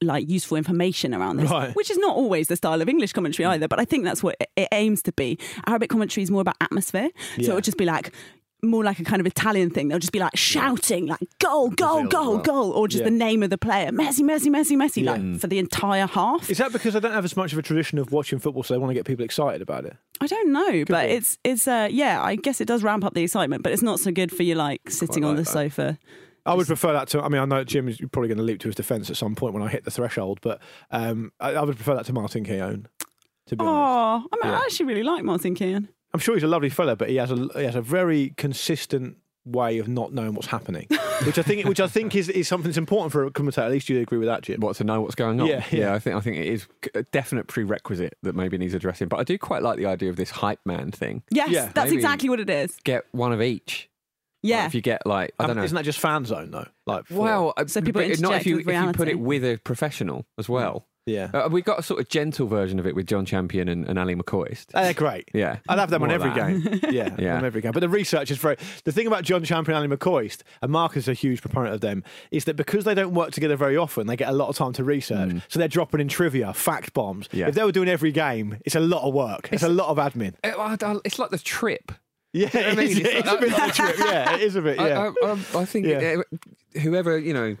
[0.00, 1.74] like, useful information around this, Right.
[1.76, 3.68] which is not always the style of English commentary either.
[3.68, 5.38] But I think that's what it, it aims to be.
[5.66, 7.10] Arabic commentary is more about atmosphere,
[7.42, 8.14] so it would just be like.
[8.62, 9.88] More like a kind of Italian thing.
[9.88, 13.04] They'll just be like shouting, like goal, goal, goal, goal, or just Yeah.
[13.10, 15.12] the name of the player, Messi, Messi, Messi, Messi, Yeah.
[15.12, 16.50] like for the entire half.
[16.50, 18.74] Is that because they don't have as much of a tradition of watching football, so
[18.74, 19.96] they want to get people excited about it?
[20.20, 21.12] I don't know, but be.
[21.14, 24.00] it's it's uh yeah, I guess it does ramp up the excitement, but it's not
[24.00, 25.48] so good for you like sitting on the that.
[25.50, 25.98] sofa.
[26.46, 27.20] I would prefer that to.
[27.22, 29.34] I mean, I know Jim is probably going to leap to his defence at some
[29.34, 32.44] point when I hit the threshold, but um, I, I would prefer that to Martin
[32.44, 32.88] Keown.
[33.46, 34.58] To be honest, Oh, I mean, Yeah.
[34.60, 35.88] I actually really like Martin Keown.
[36.12, 39.16] I'm sure he's a lovely fella, but he has a he has a very consistent
[39.46, 40.86] way of not knowing what's happening,
[41.24, 43.64] which I think which I think is, is something that's important for a commentator.
[43.66, 44.60] At least you agree with that, Jim.
[44.60, 45.46] What to know what's going on?
[45.46, 45.94] Yeah, yeah.
[45.94, 49.08] I think I think it is a definite prerequisite that maybe needs addressing.
[49.08, 51.22] But I do quite like the idea of this hype man thing.
[51.30, 52.76] Yes, Yeah, that's maybe- exactly what it is.
[52.84, 53.88] Get one of each.
[54.42, 54.58] Yeah.
[54.60, 55.62] Like, if you get like I Um, don't know.
[55.64, 56.66] Isn't that just fan zone though?
[56.86, 59.44] Like, for- Well, uh, So people but not if you if you put it with
[59.44, 60.86] a professional as well.
[61.10, 63.88] Yeah, Uh, we got a sort of gentle version of it with John Champion and,
[63.88, 64.66] and Ally McCoist.
[64.74, 65.28] Uh, they're great.
[65.34, 66.80] yeah, I'd have them on More of every that.
[66.82, 66.92] game.
[66.94, 67.36] Yeah, Yeah.
[67.36, 67.72] on every game.
[67.72, 68.56] But the research is very.
[68.84, 71.80] The thing about John Champion and Ally McCoist, and Mark is a huge proponent of
[71.80, 74.56] them, is that because they don't work together very often, they get a lot of
[74.56, 75.32] time to research.
[75.48, 77.28] So they're dropping in trivia, fact bombs.
[77.28, 77.38] Mm.
[77.38, 77.48] Yeah.
[77.48, 79.48] If they were doing every game, it's a lot of work.
[79.52, 80.34] It's, a lot of admin.
[80.44, 81.92] Uh, I don't- It's like the trip.
[82.32, 82.88] Yeah, I it mean?
[82.90, 83.96] is, It's it's like- a bit like a trip.
[83.98, 84.76] Yeah, it is a bit.
[84.80, 85.10] Yeah.
[85.22, 86.16] I, I, I, I think Yeah.
[86.80, 87.56] whoever you know.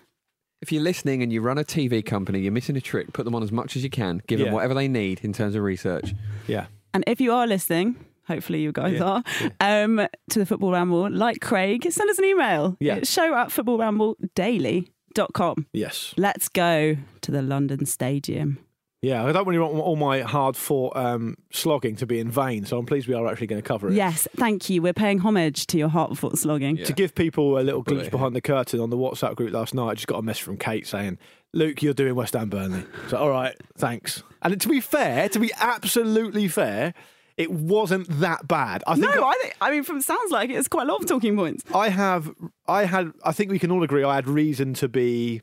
[0.62, 3.12] If you're listening and you run a TV company, you're missing a trick.
[3.14, 4.20] Put them on as much as you can.
[4.26, 4.46] Give Yeah.
[4.46, 6.14] them whatever they need in terms of research.
[6.46, 6.66] yeah.
[6.92, 7.96] And if you are listening,
[8.26, 9.22] hopefully you guys Yeah,
[9.60, 12.76] are, um, to the Football Ramble, like Craig, send us an email.
[12.80, 12.96] Yeah.
[12.96, 15.66] It's show at footballrambledaily.com.
[15.72, 16.14] Yes.
[16.16, 18.58] Let's go to the London Stadium.
[19.02, 22.66] Yeah, I don't really want all my hard fought um, slogging to be in vain,
[22.66, 23.94] so I'm pleased we are actually going to cover it.
[23.94, 24.82] Yes, thank you.
[24.82, 26.76] We're paying homage to your heart fought slogging.
[26.76, 26.84] Yeah.
[26.84, 29.72] To give people a little glimpse Bullet behind the curtain on the WhatsApp group last
[29.72, 31.16] night, I just got a message from Kate saying,
[31.54, 32.84] Luke, you're doing West Ham Burnley.
[33.08, 34.22] So, all right, thanks.
[34.42, 36.92] And to be fair, to be absolutely fair,
[37.38, 38.84] it wasn't that bad.
[38.86, 41.00] I No, think I think I mean from sounds like it, it's quite a lot
[41.00, 41.64] of talking points.
[41.74, 42.30] I have,
[42.68, 45.40] I had, I think we can all agree I had reason to be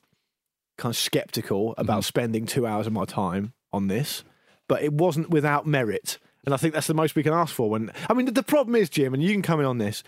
[0.78, 2.02] kind of skeptical about mm-hmm.
[2.02, 4.24] spending two hours of my time on this,
[4.68, 6.20] but it wasn't without merit.
[6.46, 7.70] And I think that's the most we can ask for.
[7.70, 10.04] When I mean, the, the problem is, Jim, and you can come in on this.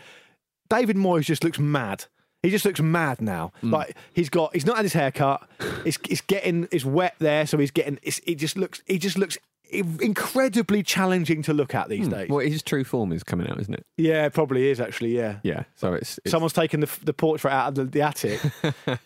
[0.70, 2.06] David Moyes just looks mad.
[2.42, 3.52] He just looks mad now.
[3.62, 3.72] Mm.
[3.72, 5.46] Like he's got, he's not had his hair cut.
[5.84, 8.00] It's, it's getting, it's wet there, so he's getting.
[8.02, 9.38] It's, it just looks, he just looks
[9.72, 12.30] incredibly challenging to look at these days.
[12.30, 13.86] Well, his true form is coming out, isn't it?
[13.98, 15.16] Yeah, it probably is actually.
[15.16, 15.40] Yeah.
[15.44, 15.64] Yeah.
[15.76, 18.40] So it's, it's Someone's taken the, the portrait out of the, the attic,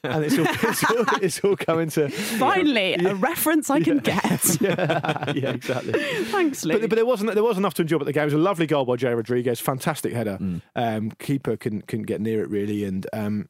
[0.03, 2.09] and it's all, it's all it's all coming to.
[2.39, 4.57] Finally, a reference I can get.
[4.61, 5.93] yeah, yeah, exactly.
[6.25, 6.81] Thanks, Luke.
[6.81, 8.23] But, but there wasn't there was enough to enjoy But the game.
[8.23, 10.37] It was a lovely goal by Jay Rodriguez, fantastic header.
[10.75, 13.49] Um, keeper couldn't couldn't get near it really, and um,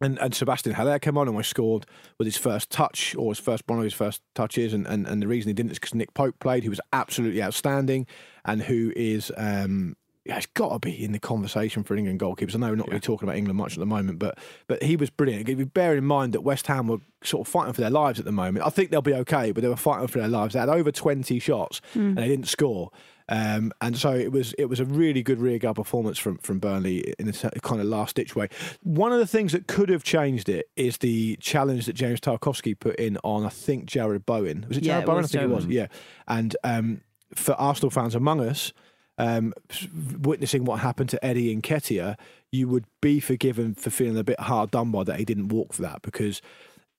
[0.00, 1.86] and, and Sébastien Haller came on and was scored
[2.18, 5.22] with his first touch or his first one of his first touches, and, and, and
[5.22, 8.06] the reason he didn't is because Nick Pope played, who was absolutely outstanding,
[8.44, 12.54] and who is um, yeah, it's got to be in the conversation for England goalkeepers.
[12.56, 14.96] I know we're not really talking about England much at the moment, but but he
[14.96, 15.72] was brilliant.
[15.72, 18.32] Bear in mind that West Ham were sort of fighting for their lives at the
[18.32, 18.66] moment.
[18.66, 20.54] I think they'll be okay, but they were fighting for their lives.
[20.54, 22.90] They had over twenty shots and they didn't score.
[23.28, 27.14] Um, and so it was it was a really good rearguard performance from from Burnley
[27.18, 28.48] in a kind of last ditch way.
[28.82, 32.78] One of the things that could have changed it is the challenge that James Tarkowski
[32.78, 34.66] put in on I think Jarrod Bowen.
[34.68, 35.16] Was it Jarrod it Bowen?
[35.22, 35.66] was I think it was.
[35.66, 35.86] Yeah.
[36.28, 37.00] And um,
[37.34, 38.72] for Arsenal fans among us,
[39.18, 39.52] um,
[40.20, 42.16] witnessing what happened to Eddie Nketiah,
[42.52, 45.72] you would be forgiven for feeling a bit hard done by that he didn't walk
[45.72, 46.40] for that because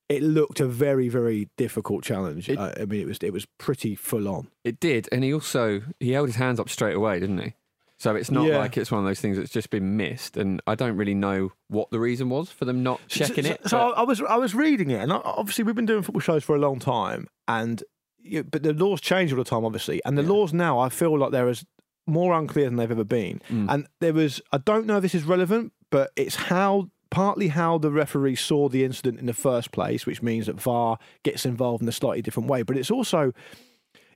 [0.10, 2.50] it looked a very very difficult challenge.
[2.50, 4.48] It- I I mean, it was it was pretty full on.
[4.64, 7.54] It did, and he also he held his hands up straight away, didn't he?
[8.00, 8.60] So it's not Yeah.
[8.60, 11.52] like it's one of those things that's just been missed, and I don't really know
[11.68, 13.62] what the reason was for them not checking so, it.
[13.68, 16.56] So I was I was reading it, and obviously we've been doing football shows for
[16.56, 17.84] a long time, and
[18.20, 21.18] you but the laws change all the time, obviously, and the laws now I feel
[21.18, 21.66] like they're as
[22.06, 23.42] more unclear than they've ever been.
[23.50, 23.66] Mm.
[23.68, 27.78] And there was I don't know if this is relevant, but it's how partly how
[27.78, 31.82] the referee saw the incident in the first place, which means that VAR gets involved
[31.84, 32.62] in a slightly different way.
[32.64, 33.34] But it's also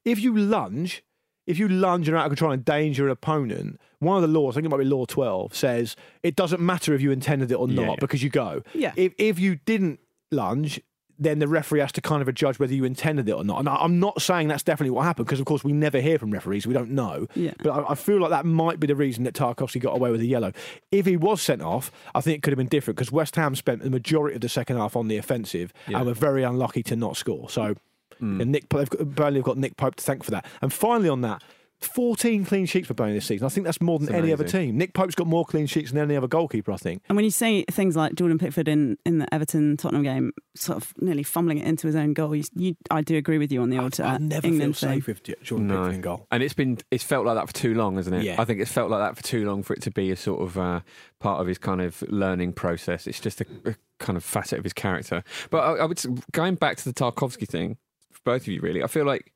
[0.06, 1.04] if you lunge,
[1.47, 4.27] if you lunge and are out of control and endanger an opponent, one of the
[4.39, 7.51] laws, I think it might be law 12, says it doesn't matter if you intended
[7.51, 7.86] it or Yeah.
[7.86, 8.63] not because you go.
[8.73, 8.93] Yeah.
[8.95, 9.99] If, if you didn't
[10.32, 10.80] lunge,
[11.21, 13.60] then the referee has to kind of judge whether you intended it or not.
[13.60, 16.17] And I- I'm not saying that's definitely what happened because, of course, we never hear
[16.17, 16.65] from referees.
[16.65, 17.27] We don't know.
[17.36, 17.53] Yeah.
[17.60, 20.21] But I, I feel like that might be the reason that Tarkowski got away with
[20.21, 20.51] a yellow.
[20.91, 23.55] If he was sent off, I think it could have been different because West Ham
[23.55, 26.95] spent the majority of the second half on the offensive and were very unlucky to
[26.95, 27.49] not score.
[27.51, 27.75] So
[28.19, 28.41] mm.
[28.41, 30.45] and Nick, they've got, Burnley have got Nick Pope to thank for that.
[30.62, 31.43] And finally, on that,
[31.82, 33.46] 14 clean sheets for Burnley this season.
[33.46, 34.78] I think that's more than It's any other team.
[34.78, 37.02] Nick Pope's got more clean sheets than any other goalkeeper, I think.
[37.10, 40.78] And when you say things like Jordan Pickford in, in the Everton Tottenham game, sort
[40.78, 43.62] of nearly fumbling it into his own goal, you, you, I do agree with you
[43.62, 45.00] on the old uh, I never England feel thing.
[45.00, 45.76] safe with J- Jordan No.
[45.78, 46.28] Pickford in goal.
[46.32, 48.24] And it's been it's felt like that for too long, hasn't it?
[48.24, 48.36] Yeah.
[48.39, 50.41] I think it's felt like that for too long for it to be a sort
[50.41, 50.82] of uh,
[51.20, 53.08] part of his kind of learning process.
[53.08, 55.24] It's just a, a kind of facet of his character.
[55.50, 56.00] But I, I would
[56.32, 57.78] going back to the Tarkowski thing,
[58.12, 59.32] for both of you, really, I feel like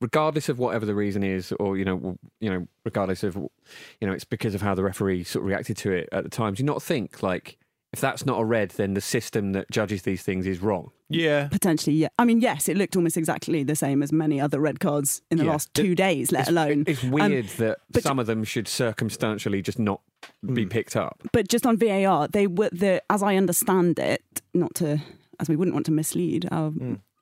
[0.00, 4.12] regardless of whatever the reason is, or you know, you know, regardless of you know,
[4.12, 6.54] it's because of how the referee sort of reacted to it at the time.
[6.54, 7.58] Do you not think like
[7.92, 10.92] if that's not a red, then the system that judges these things is wrong?
[11.08, 11.48] Yeah.
[11.48, 12.08] Potentially, yeah.
[12.20, 15.38] I mean, yes, it looked almost exactly the same as many other red cards in
[15.38, 15.50] the Yeah.
[15.50, 16.84] last two days, let It's, alone.
[16.86, 20.02] it's Um, weird that but- some of them should circumstantially just not
[20.54, 21.20] be picked up.
[21.32, 24.22] but just on VAR, they were the as I understand it,
[24.54, 25.00] not to
[25.40, 26.72] as we wouldn't want to mislead our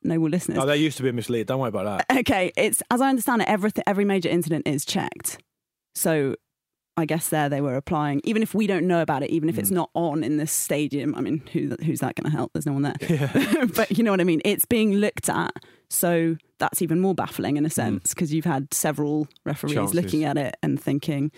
[0.03, 0.59] noble listeners.
[0.59, 1.47] Oh, no, they used to be a mislead.
[1.47, 2.19] Don't worry about that.
[2.21, 5.39] okay, it's as I understand it, everything every major incident is checked.
[5.95, 6.37] So
[6.99, 9.57] I guess there they were applying, even if we don't know about it, even if
[9.57, 9.77] it's hmm.
[9.77, 11.15] not on in this stadium.
[11.15, 12.53] I mean, who who's that going to help?
[12.53, 13.67] There's no one there.
[13.77, 14.43] but you know what I mean.
[14.45, 15.53] It's being looked at,
[15.89, 17.73] so that's even more baffling in a hmm.
[17.73, 19.95] sense because you've had several referees Chances.
[19.95, 21.31] looking at it and thinking.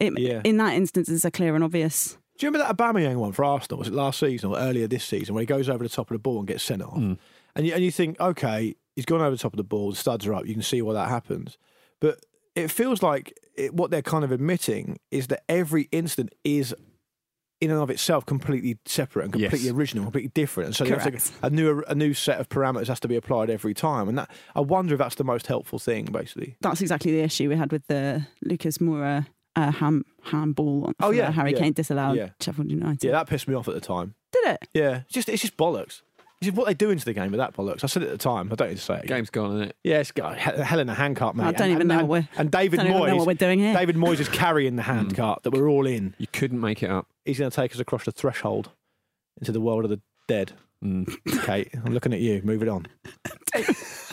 [0.00, 0.40] It, Yeah.
[0.42, 2.18] In that instance, it's a clear and obvious.
[2.36, 3.78] Do you remember that Aubameyang one for Arsenal?
[3.78, 6.16] Was it last season or earlier this season, where he goes over the top of
[6.16, 6.96] the ball and gets sent off?
[6.96, 7.12] Hmm.
[7.56, 9.96] And you and you think, okay, he's gone over the top of the ball, the
[9.96, 11.58] studs are up, you can see why that happens.
[12.00, 16.74] But it feels like it, what they're kind of admitting is that every incident is.
[17.60, 19.72] In and of itself, completely separate and completely Yes.
[19.74, 23.00] original, completely different, and so they have a new a new set of parameters has
[23.00, 24.06] to be applied every time.
[24.08, 26.56] And that I wonder if that's the most helpful thing, basically.
[26.60, 30.92] That's exactly the issue we had with the Lucas Moura uh, ham handball.
[31.00, 31.58] Oh, yeah, Harry yeah.
[31.58, 32.30] Kane disallowed Yeah.
[32.42, 33.02] Sheffield United.
[33.04, 34.14] Yeah, that pissed me off at the time.
[34.32, 34.68] Did it?
[34.74, 36.02] Yeah, it's just it's just bollocks.
[36.44, 37.84] You said, What they do to the game with that bollocks?
[37.84, 38.48] I said it at the time.
[38.52, 39.06] I don't need to say it.
[39.06, 39.76] Game's gone, isn't it?
[39.84, 41.44] Yeah, it's got hell in a handcart, mate.
[41.44, 43.06] I don't And- even and, know and, what we're- and David don't even Moyes.
[43.08, 43.74] know what we're doing here.
[43.74, 46.14] David Moyes is carrying the handcart that we're all in.
[46.18, 47.06] You couldn't make it up.
[47.24, 48.70] He's going to take us across the threshold
[49.38, 50.52] into the world of the dead.
[50.84, 51.44] Mm.
[51.46, 52.42] Kate, I'm looking at you.
[52.44, 52.86] Move it on.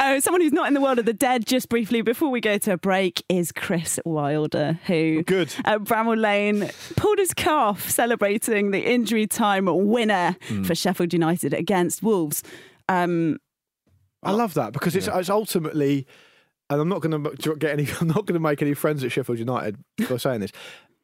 [0.00, 2.56] Oh, someone who's not in the world of the dead, just briefly before we go
[2.58, 5.52] to a break, is Chris Wilder, who Good.
[5.64, 10.62] at Bramall Lane pulled his calf celebrating the injury time winner Hmm.
[10.62, 12.44] for Sheffield United against Wolves.
[12.88, 13.38] Um,
[14.22, 16.06] I love that because it's, it's ultimately,
[16.70, 17.88] and I'm not going to get any.
[18.00, 20.52] I'm not going to make any friends at Sheffield United for saying this.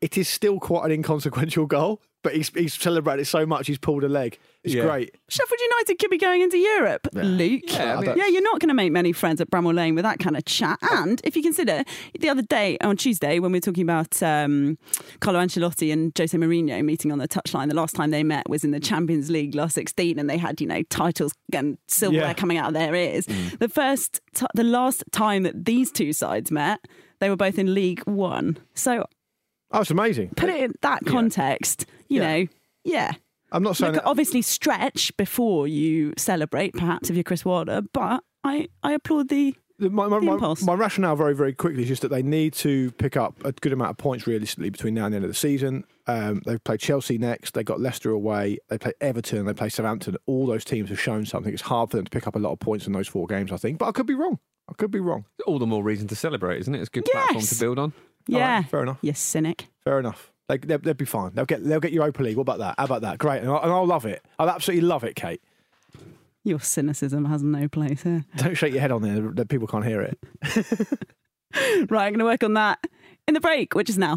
[0.05, 3.79] It is still quite an inconsequential goal, but he's he's celebrated it so much he's
[3.79, 4.39] pulled a leg.
[4.63, 4.83] It's Yeah.
[4.85, 5.15] great.
[5.29, 7.63] Sheffield United could be going into Europe, Luke.
[7.69, 10.05] Yeah, I mean- yeah, you're not going to make many friends at Bramall Lane with
[10.05, 10.79] that kind of chat.
[10.83, 11.85] And if you consider
[12.19, 14.77] the other day on Tuesday when we were talking about um,
[15.21, 18.63] Carlo Ancelotti and Jose Mourinho meeting on the touchline, the last time they met was
[18.63, 22.35] in the Champions League last 16, and they had you know titles and silverware Yeah.
[22.35, 23.25] coming out of their ears.
[23.59, 26.81] The first, t- the last time that these two sides met,
[27.21, 28.59] they were both in League One.
[28.75, 29.05] So
[29.75, 30.31] Oh, it's amazing.
[30.37, 32.37] put it in that context, you Yeah.
[32.39, 32.47] know,
[32.85, 33.13] yeah.
[33.53, 37.83] I'm not saying Look, that, obviously stretch before you celebrate, perhaps if you're Chris Wilder,
[37.93, 40.63] but I, I applaud the The- My, my, The my, impulse.
[40.63, 43.73] my rationale very, very quickly is just that they need to pick up a good
[43.73, 45.85] amount of points realistically between now and the end of the season.
[46.07, 50.17] Um, they've played Chelsea next, they got Leicester away, they play Everton, they play Southampton.
[50.27, 51.53] All those teams have shown something.
[51.53, 53.51] It's hard for them to pick up a lot of points in those four games,
[53.51, 53.79] I think.
[53.79, 54.39] But I could be wrong.
[54.69, 55.27] I could be wrong.
[55.47, 56.79] All the more reason to celebrate, isn't it?
[56.81, 57.51] It's a good platform Yes.
[57.51, 57.93] to build on.
[58.27, 58.57] Yeah.
[58.57, 58.99] right, fair enough.
[59.03, 59.69] You cynic.
[59.83, 60.33] Fair enough.
[60.49, 61.33] They, they'll, they'll be fine.
[61.35, 62.37] They'll get they'll get Europa League.
[62.37, 62.75] What about that?
[62.79, 63.19] How about that?
[63.19, 63.43] Great.
[63.43, 64.23] And, I, and I'll love it.
[64.39, 65.41] I'll absolutely love it, Kate.
[66.43, 68.25] Your cynicism has no place here.
[68.37, 70.19] Don't shake your head on there that people can't hear it.
[71.57, 72.85] Right, I'm going to work on that
[73.29, 74.17] in the break, which is now.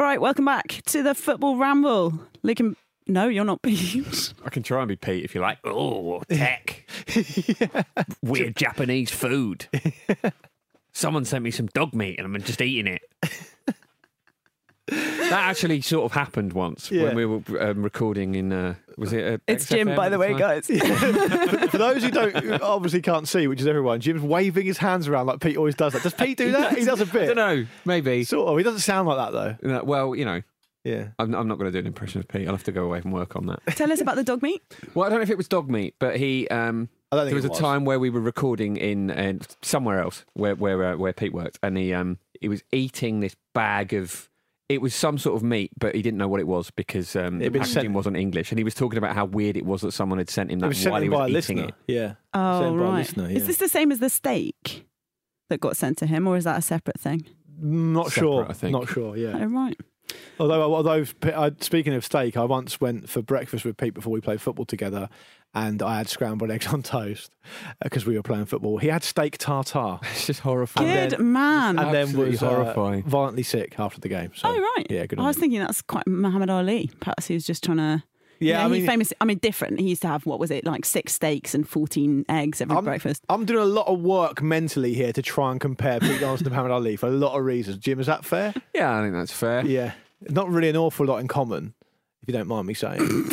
[0.00, 2.20] All right, welcome back to the Football Ramble.
[2.44, 2.76] Luke and...
[3.08, 4.32] No, you're not Pete.
[4.44, 5.58] I can try and be Pete if you like.
[5.64, 6.88] Oh, tech.
[8.22, 9.66] Weird Japanese food.
[10.92, 13.02] Someone sent me some dog meat and I'm just eating it.
[15.30, 17.04] That actually sort of happened once Yeah.
[17.04, 18.52] when we were um, recording in.
[18.52, 19.34] Uh, was it?
[19.34, 20.38] Uh, It's Jim, by the way, time?
[20.38, 20.66] guys.
[20.66, 20.76] for,
[21.68, 25.26] for those who don't obviously can't see, which is everyone, Jim's waving his hands around
[25.26, 25.92] like Pete always does.
[25.92, 26.76] That does Pete do that?
[26.76, 27.22] He does a bit.
[27.30, 27.66] I don't know.
[27.84, 28.24] Maybe.
[28.24, 28.58] Sort of.
[28.58, 29.76] He doesn't sound like that though.
[29.76, 30.42] Uh, well, you know,
[30.84, 31.08] Yeah.
[31.18, 32.46] I'm, I'm not going to do an impression of Pete.
[32.48, 33.60] I'll have to go away and work on that.
[33.76, 34.62] Tell us about the dog meat.
[34.94, 36.48] Well, I don't know if it was dog meat, but he.
[36.48, 39.34] Um, I don't think there was it a time where we were recording in uh,
[39.62, 43.34] somewhere else where where uh, where Pete worked, and he um he was eating this
[43.54, 44.27] bag of.
[44.68, 47.38] It was some sort of meat, but he didn't know what it was because um,
[47.38, 49.80] the It'd packaging sent- wasn't English, and he was talking about how weird it was
[49.80, 51.64] that someone had sent him that It was while he was by a eating listener.
[51.64, 51.74] it.
[51.86, 52.14] Yeah.
[52.34, 52.98] Oh, Sent by a right.
[52.98, 54.86] listener, Is this the same as the steak
[55.48, 57.24] that got sent to him, or is that a separate thing?
[57.60, 58.46] Not Separate, sure.
[58.48, 58.72] I think.
[58.72, 59.16] Not sure.
[59.16, 59.38] Yeah.
[59.40, 59.76] Oh, right.
[60.38, 61.04] Although, although
[61.60, 65.08] speaking of steak, I once went for breakfast with Pete before we played football together,
[65.54, 67.30] and I had scrambled eggs on toast
[67.82, 68.78] because we were playing football.
[68.78, 70.88] He had steak tartare, It's just horrifying.
[71.10, 71.78] Good then- man.
[71.78, 73.02] and then Absolutely was uh, horrifying.
[73.04, 74.32] violently sick after the game.
[74.34, 74.86] So, oh, right.
[74.90, 75.18] Yeah, good.
[75.18, 75.40] I was him.
[75.42, 76.90] thinking that's quite Muhammad Ali.
[77.00, 78.02] Perhaps he was just trying to
[78.40, 79.12] Yeah, I he mean- famous.
[79.20, 79.80] I mean, different.
[79.80, 82.84] He used to have what was it like six steaks and fourteen eggs every I'm,
[82.84, 83.24] breakfast.
[83.28, 86.50] I'm doing a lot of work mentally here to try and compare Pete Donaldson to
[86.50, 87.78] Muhammad Ali for a lot of reasons.
[87.78, 88.54] Jim, is that fair?
[88.74, 89.64] Yeah, I think that's fair.
[89.66, 89.92] Yeah.
[90.28, 91.74] Not really an awful lot in common,
[92.22, 93.30] if you don't mind me saying.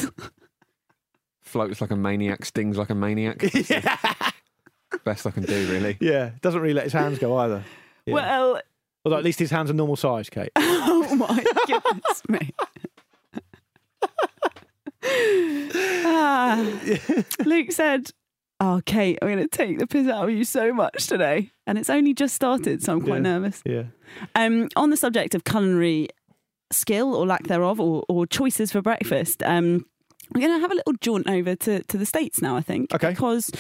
[1.55, 3.37] Floats like a maniac, stings like a maniac.
[5.05, 5.95] Best I can do, really.
[6.01, 6.31] yeah.
[6.41, 7.63] Doesn't really let his hands go either.
[8.05, 8.13] Yeah.
[8.13, 8.61] Well,
[9.05, 10.49] Although at least his hands are normal size, Kate.
[10.57, 12.51] oh my goodness me.
[16.05, 16.69] Ah.
[17.45, 18.09] Luke said,
[18.59, 21.51] Oh, Kate, I'm going to take the piss out of you so much today.
[21.65, 23.21] And it's only just started, so I'm quite Yeah.
[23.39, 23.61] nervous.
[23.65, 23.83] Yeah.
[24.35, 26.09] Um, on the subject of culinary
[26.73, 29.85] skill or lack thereof, or, or choices for breakfast, um,
[30.33, 32.93] we're going to have a little jaunt over to, to the States now, I think.
[32.93, 33.09] Okay.
[33.09, 33.51] Because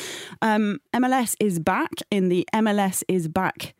[0.41, 3.75] um, MLS is back in the MLS is back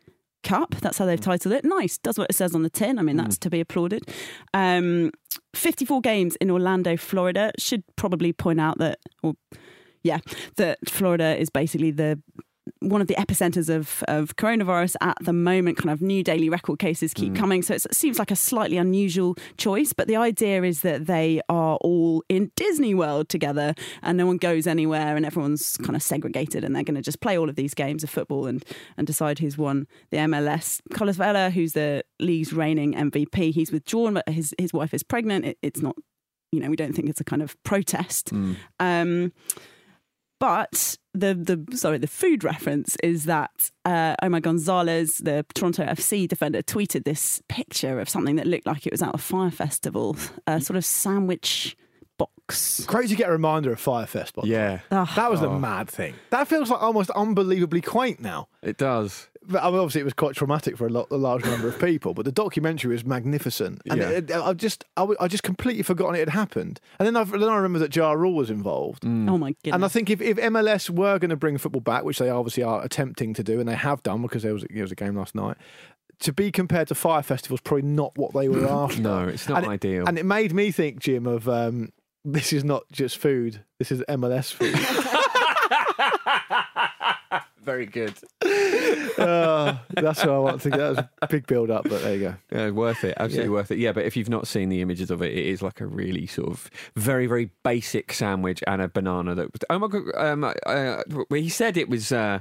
[0.46, 0.76] Cup.
[0.76, 1.64] That's how they've titled it.
[1.64, 1.98] Nice.
[1.98, 2.98] Does what it says on the tin.
[2.98, 4.08] I mean, that's to be applauded.
[4.54, 5.10] Um,
[5.54, 7.50] 54 games in Orlando, Florida.
[7.58, 9.34] Should probably point out that, or
[10.04, 10.18] yeah,
[10.56, 12.22] that Florida is basically the
[12.80, 15.78] one of the epicenters of, of coronavirus at the moment.
[15.78, 18.76] Kind of new daily record cases keep coming, so it's, it seems like a slightly
[18.76, 19.92] unusual choice.
[19.92, 24.36] But the idea is that they are all in Disney World together, and no one
[24.36, 27.56] goes anywhere, and everyone's kind of segregated, and they're going to just play all of
[27.56, 28.64] these games of football and
[28.96, 30.80] and decide who's won the MLS.
[30.92, 35.44] Carlos Vela, who's the league's reigning MVP, he's withdrawn, but his his wife is pregnant.
[35.44, 35.96] It, it's not,
[36.52, 38.32] you know, we don't think it's a kind of protest.
[38.80, 39.32] Um,
[40.38, 46.28] but the the sorry, the food reference is that uh, Omar Gonzalez, the Toronto FC
[46.28, 50.16] defender, tweeted this picture of something that looked like it was out of Fyre Festival,
[50.46, 51.76] a sort of sandwich
[52.18, 52.84] box.
[52.86, 54.34] Crazy to get a reminder of Fyrefest.
[54.34, 54.48] by the way.
[54.52, 55.12] Yeah, Ah.
[55.16, 56.14] That was the mad thing.
[56.30, 58.48] That feels like almost unbelievably quaint now.
[58.62, 59.28] it does.
[59.48, 61.78] But, I mean, obviously, it was quite traumatic for a, lot, a large number of
[61.78, 62.14] people.
[62.14, 64.08] But the documentary was magnificent, and Yeah.
[64.10, 66.80] it, it- I just, I, w- I just completely forgotten it had happened.
[66.98, 69.04] And then I, then I remember that Ja Rule was involved.
[69.04, 69.74] Oh my goodness!
[69.74, 72.62] And I think if, if MLS were going to bring football back, which they obviously
[72.62, 75.16] are attempting to do, and they have done because there was there was a game
[75.16, 75.56] last night,
[76.20, 79.00] to be compared to Fyre festivals, probably not what they were after.
[79.02, 80.06] No, it's not and it- ideal.
[80.08, 81.90] and it made me think, Jim, of um,
[82.24, 83.62] this is not just food.
[83.78, 84.74] This is MLS food.
[87.66, 88.14] Very good.
[89.18, 90.76] Uh, that's what I want to think.
[90.76, 92.34] That was a big build up, but there you go.
[92.52, 93.14] Yeah, worth it.
[93.18, 93.52] Absolutely Yeah.
[93.58, 93.78] worth it.
[93.78, 96.26] Yeah, but if you've not seen the images of it, it is like a really
[96.26, 99.34] sort of very, very basic sandwich and a banana.
[99.34, 100.02] That oh my god!
[100.16, 102.12] Um, uh, he said it was.
[102.12, 102.40] Uh,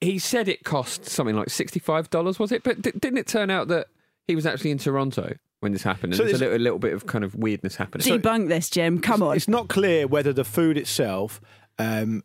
[0.00, 2.38] he said it cost something like sixty-five dollars.
[2.38, 2.62] Was it?
[2.62, 3.88] But d- didn't it turn out that
[4.26, 6.12] he was actually in Toronto when this happened?
[6.12, 8.06] And So there's a little, a little bit of kind of weirdness happening.
[8.06, 9.00] debunk this, Jim.
[9.00, 9.36] Come on.
[9.36, 11.40] It's not clear whether the food itself
[11.78, 12.22] um,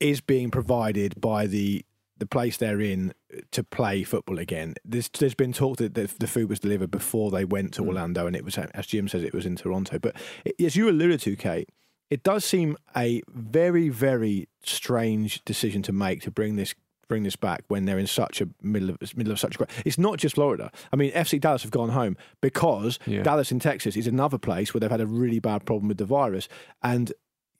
[0.00, 1.84] is being provided by the
[2.18, 3.14] the place they're in
[3.52, 4.74] to play football again.
[4.84, 7.88] There's there's been talk that the, the food was delivered before they went to mm.
[7.88, 9.98] Orlando, and it was as Jim says it was in Toronto.
[9.98, 10.16] But
[10.60, 11.68] as you alluded to, Kate,
[12.10, 16.74] it does seem a very very strange decision to make to bring this.
[17.08, 19.66] Bring this back when they're in such a middle of middle of such a.
[19.86, 20.70] It's not just Florida.
[20.92, 23.22] I mean, FC Dallas have gone home because Yeah.
[23.22, 26.04] Dallas in Texas is another place where they've had a really bad problem with the
[26.04, 26.50] virus,
[26.82, 27.14] and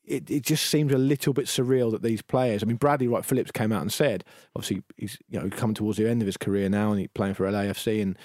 [0.09, 2.63] it, it just seems a little bit surreal that these players.
[2.63, 4.25] I mean, Bradley Wright Phillips came out and said,
[4.57, 7.35] obviously he's you know coming towards the end of his career now, and he's playing
[7.35, 8.19] for LAFC and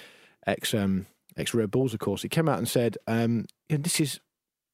[0.46, 2.22] ex um, ex Red Bulls, of course.
[2.22, 4.20] He came out and said, um, you know, "This is."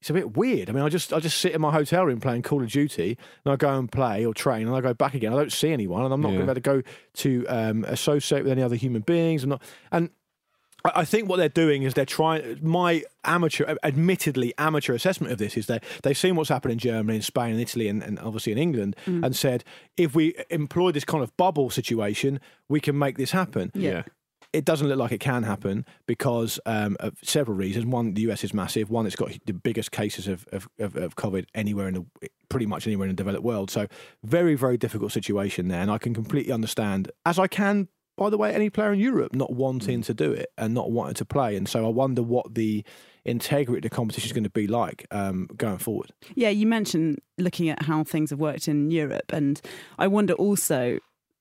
[0.02, 0.70] It's a bit weird.
[0.70, 3.18] I mean, I just I just sit in my hotel room playing Call of Duty,
[3.44, 5.30] and I go and play or train, and I go back again.
[5.30, 6.36] I don't see anyone, and I'm not Yeah.
[6.38, 9.50] going to be able to go to um, associate with any other human beings, and
[9.50, 9.62] not.
[9.92, 10.08] And
[10.84, 12.58] I think what they're doing is they're trying.
[12.62, 17.16] My amateur, admittedly amateur assessment of this is they they've seen what's happened in Germany,
[17.16, 19.64] and Spain, and Italy, and, and obviously in England, and said
[19.96, 23.70] if we employ this kind of bubble situation, we can make this happen.
[23.74, 24.02] yeah.
[24.52, 27.86] It doesn't look like it can happen because um, of several reasons.
[27.86, 28.90] One, the US is massive.
[28.90, 32.66] One, it's got the biggest cases of, of, of, of COVID anywhere in the pretty
[32.66, 33.70] much anywhere in the developed world.
[33.70, 33.86] So
[34.24, 37.86] very very difficult situation there, and I can completely understand, as I can
[38.20, 41.14] by the way, any player in Europe not wanting to do it and not wanting
[41.14, 41.56] to play.
[41.56, 42.84] And so I wonder what the
[43.24, 46.12] integrity of the competition is going to be like um, going forward.
[46.34, 49.58] Yeah, you mentioned looking at how things have worked in Europe, and
[49.98, 50.98] I wonder also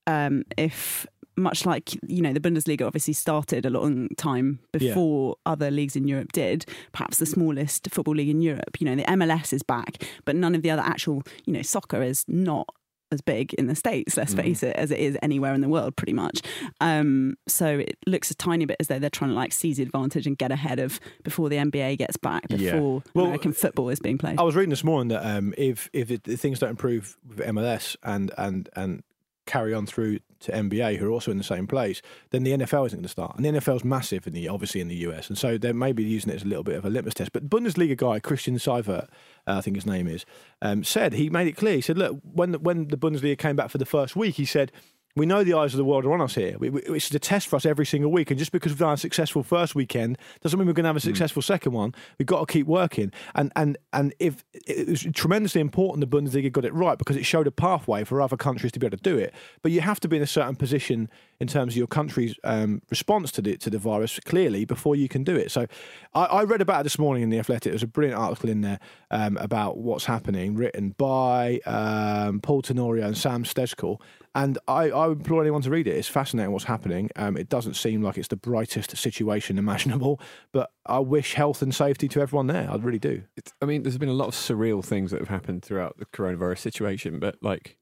[0.07, 4.79] um, if, much like you know, the Bundesliga obviously started a long time Yeah.
[4.79, 6.65] before other leagues in Europe did.
[6.93, 8.79] Perhaps the smallest football league in Europe.
[8.79, 12.01] You know, the MLS is back, but none of the other actual, you know, soccer
[12.01, 12.67] is not
[13.11, 14.17] as big in the states.
[14.17, 16.41] Let's face it, as it is anywhere in the world, pretty much.
[16.79, 19.83] Um, so it looks a tiny bit as though they're trying to like seize the
[19.83, 22.73] advantage and get ahead of before the NBA gets back, Yeah.
[22.73, 24.39] before Well, American football is being played.
[24.39, 27.39] I was reading this morning that um, if if it, if things don't improve with
[27.39, 29.03] MLS and and and
[29.45, 32.87] carry on through to NBA, who are also in the same place, then the NFL
[32.87, 33.35] isn't going to start.
[33.35, 36.03] And the NFL is massive in the obviously in the US, and so they're maybe
[36.03, 37.33] using it as a little bit of a litmus test.
[37.33, 39.09] But Bundesliga guy Christian Seifert,
[39.47, 40.25] uh, I think his name is,
[40.61, 41.75] um, said he made it clear.
[41.75, 44.45] He said, "Look, when the, when the Bundesliga came back for the first week, he
[44.45, 44.71] said."
[45.15, 46.55] We know the eyes of the world are on us here.
[46.59, 48.29] We, we, it's a test for us every single week.
[48.29, 50.95] And just because we've done a successful first weekend doesn't mean we're going to have
[50.95, 51.95] a successful second one.
[52.17, 53.11] We've got to keep working.
[53.33, 57.25] And and and if it was tremendously important the Bundesliga got it right because it
[57.25, 59.33] showed a pathway for other countries to be able to do it.
[59.61, 62.81] But you have to be in a certain position in terms of your country's um,
[62.89, 65.51] response to the to the virus clearly before you can do it.
[65.51, 65.65] So
[66.13, 67.71] I, I read about it this morning in the Athletic.
[67.71, 68.79] There's a brilliant article in there
[69.11, 73.99] um, about what's happening, written by um, Paul Tenorio and Sam Stejskal.
[74.39, 75.97] And I, I would implore anyone to read it.
[75.97, 77.09] It's fascinating what's happening.
[77.17, 80.21] Um, it doesn't seem like it's the brightest situation imaginable,
[80.53, 82.69] but I wish health and safety to everyone there.
[82.71, 83.23] I really do.
[83.35, 86.05] It's, I mean, there's been a lot of surreal things that have happened throughout the
[86.05, 87.77] coronavirus situation, but like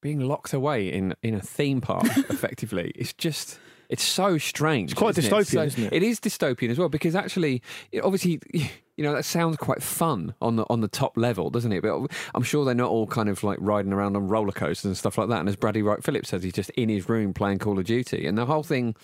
[0.00, 3.58] being locked away in in a theme park, effectively, it's just.
[3.90, 4.92] It's so strange.
[4.92, 5.46] It's quite dystopian, it?
[5.46, 5.92] So- isn't it?
[5.94, 7.62] It is dystopian as well because actually,
[8.02, 8.38] obviously,
[8.98, 11.82] you know that sounds quite fun on the on the top level, doesn't it?
[11.82, 14.96] But I'm sure they're not all kind of like riding around on roller coasters and
[14.96, 15.40] stuff like that.
[15.40, 18.26] And as Bradley Wright Phillips says, he's just in his room playing Call of Duty,
[18.26, 18.94] and the whole thing.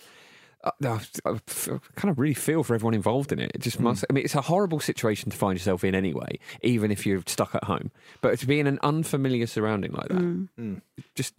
[0.63, 3.51] uh, I I f- kind of really feel for everyone involved in it.
[3.53, 3.61] It Hmm.
[3.61, 4.05] just must.
[4.09, 7.53] I mean, it's a horrible situation to find yourself in anyway, even if you're stuck
[7.55, 7.91] at home.
[8.21, 10.17] But to be in an unfamiliar surrounding like that,
[10.59, 10.81] Mm.
[11.13, 11.33] just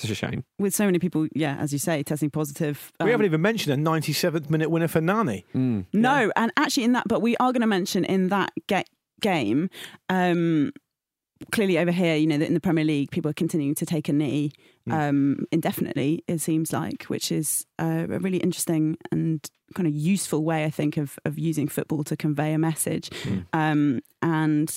[0.00, 0.44] such a shame.
[0.58, 2.92] With so many people, yeah, as you say, testing positive.
[3.00, 5.44] we um, haven't even mentioned a 97th minute winner for Nani.
[5.54, 5.86] Mm.
[5.92, 8.84] No, and actually in that, but we are going to mention in that ga-
[9.20, 9.70] game,
[10.08, 10.72] um,
[11.52, 14.08] clearly over here, you know, that in the Premier League, people are continuing to take
[14.08, 14.52] a knee
[14.90, 16.24] um, indefinitely.
[16.26, 20.70] It seems like, which is uh, a really interesting and kind of useful way, I
[20.70, 23.10] think, of of using football to convey a message.
[23.52, 24.74] Um, and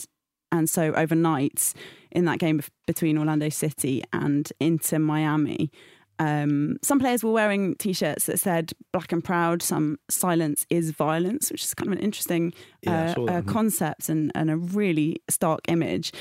[0.52, 1.74] and so overnight
[2.12, 5.72] in that game between Orlando City and Inter Miami,
[6.20, 11.52] um, some players were wearing T-shirts that said "Black and Proud." Some "Silence is Violence,"
[11.52, 15.62] which is kind of an interesting Yeah, uh, uh, concept and, and a really stark
[15.68, 16.12] image.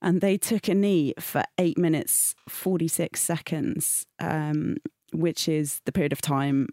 [0.00, 4.76] And they took a knee for eight minutes forty six seconds, um,
[5.12, 6.68] which is the period of time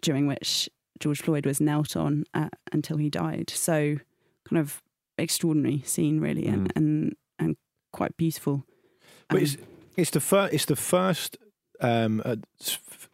[0.00, 0.68] during which
[1.00, 3.50] George Floyd was knelt on uh, until he died.
[3.50, 3.96] So,
[4.48, 4.80] kind of
[5.18, 6.76] extraordinary scene, really, and Mm.
[6.76, 7.56] and, and
[7.92, 8.64] quite beautiful.
[9.28, 9.56] But Um, it's,
[9.96, 10.54] it's the first.
[10.54, 11.36] It's the first
[11.82, 12.36] um, uh,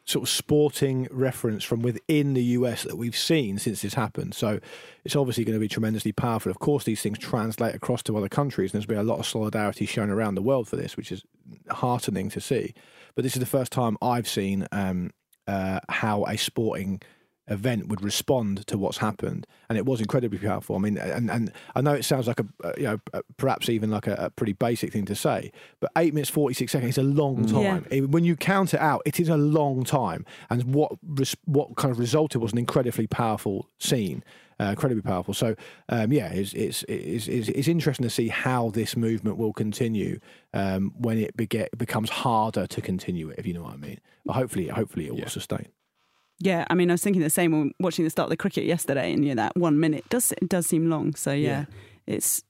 [0.04, 4.34] sort of sporting reference from within the US that we've seen since this happened.
[4.34, 4.58] So
[5.04, 6.50] it's obviously going to be tremendously powerful.
[6.50, 9.26] Of course, these things translate across to other countries, and there's been a lot of
[9.26, 11.22] solidarity shown around the world for this, which is
[11.70, 12.74] heartening to see.
[13.14, 15.10] But this is the first time I've seen um,
[15.46, 17.00] uh, how a sporting
[17.48, 20.76] event would respond to what's happened, and it was incredibly powerful.
[20.76, 23.68] I mean, and and I know it sounds like a uh, you know uh, perhaps
[23.68, 26.90] even like a, a pretty basic thing to say, but eight minutes forty six seconds
[26.92, 27.52] is a long Yeah.
[27.74, 27.86] time.
[27.90, 31.76] It- When you count it out, it is a long time, and what res- what
[31.76, 34.22] kind of resulted was an incredibly powerful scene.
[34.58, 35.34] Uh, incredibly powerful.
[35.34, 35.54] So,
[35.90, 40.18] um, yeah, it's, it's it's it's it's interesting to see how this movement will continue
[40.54, 43.38] um, when it bege- becomes harder to continue it.
[43.38, 44.00] If you know what I mean.
[44.24, 45.28] But hopefully, hopefully, it will Yeah.
[45.28, 45.66] sustain.
[46.38, 48.64] Yeah, I mean, I was thinking the same when watching the start of the cricket
[48.64, 51.14] yesterday, and you know that one minute does it does seem long.
[51.14, 51.64] So yeah,
[52.06, 52.42] it's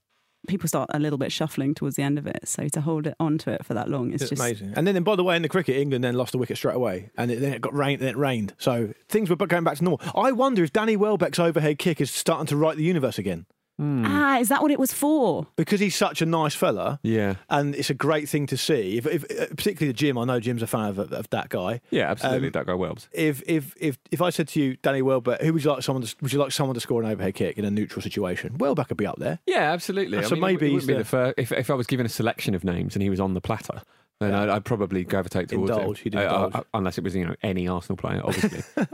[0.48, 2.48] people start a little bit shuffling towards the end of it.
[2.48, 4.74] So to hold it onto it for that long, it's It's just amazing.
[4.76, 7.10] And then, by the way, in the cricket, England then lost the wicket straight away,
[7.16, 8.00] and it, then it got rained.
[8.02, 10.00] Then it rained, so things were going back to normal.
[10.14, 13.46] I wonder if Danny Welbeck's overhead kick is starting to right the universe again
[13.78, 15.46] ah, is that what it was for?
[15.56, 16.98] because he's such a nice fella.
[17.02, 18.96] Yeah, And it's a great thing to see.
[18.98, 21.80] If, if uh, particularly the Jim, I know Jim's a fan of, of that guy.
[21.90, 22.48] yeah, absolutely.
[22.48, 23.08] Um, that guy Welbs.
[23.12, 26.02] If if if if I said to you, Danny Welbeck, who would you like someone
[26.04, 28.56] to would you like someone to score an overhead kick in a neutral situation?
[28.58, 29.38] Welbeck would be up there.
[29.46, 30.22] Yeah, absolutely.
[30.22, 31.34] So I mean, maybe it he's wouldn't be the- the first.
[31.38, 33.82] If, if I was given a selection of names and he was on the platter,
[34.20, 36.12] then I'd, I'd probably gravitate towards Indulge, him.
[36.14, 38.62] you'd Uh, uh, unless it was you know any Arsenal player, obviously.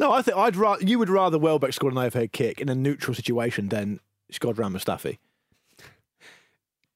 [0.00, 2.74] No, I think I'd rather you would rather Welbeck score an overhead kick in a
[2.74, 4.00] neutral situation than
[4.32, 5.18] Shkodran Mustafi.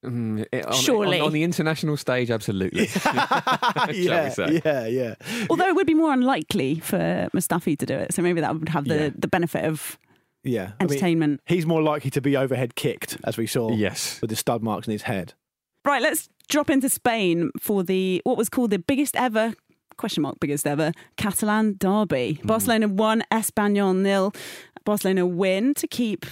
[0.05, 1.21] Mm, it- on, Surely.
[1.21, 2.87] on, on the international stage, absolutely.
[2.89, 4.61] Shall yeah, we say?
[4.65, 5.15] yeah, yeah.
[5.49, 8.69] Although it would be more unlikely for Mustafi to do it, so maybe that would
[8.71, 9.11] have the, Yeah.
[9.17, 9.99] the benefit of
[10.43, 11.41] Yeah, I mean, entertainment.
[11.47, 14.21] he's more likely to be overhead kicked, as we saw Yes.
[14.21, 15.35] with the stud marks in his head.
[15.85, 19.55] Right, let's drop into Spain for the what was called the biggest ever
[19.99, 22.35] question mark biggest ever Catalan derby.
[22.41, 22.47] Hmm.
[22.49, 24.33] Barcelona won, Espanyol nil.
[24.85, 26.27] Barcelona win to keep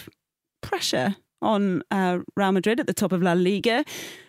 [0.60, 3.84] pressure on uh, Real Madrid at the top of La Liga.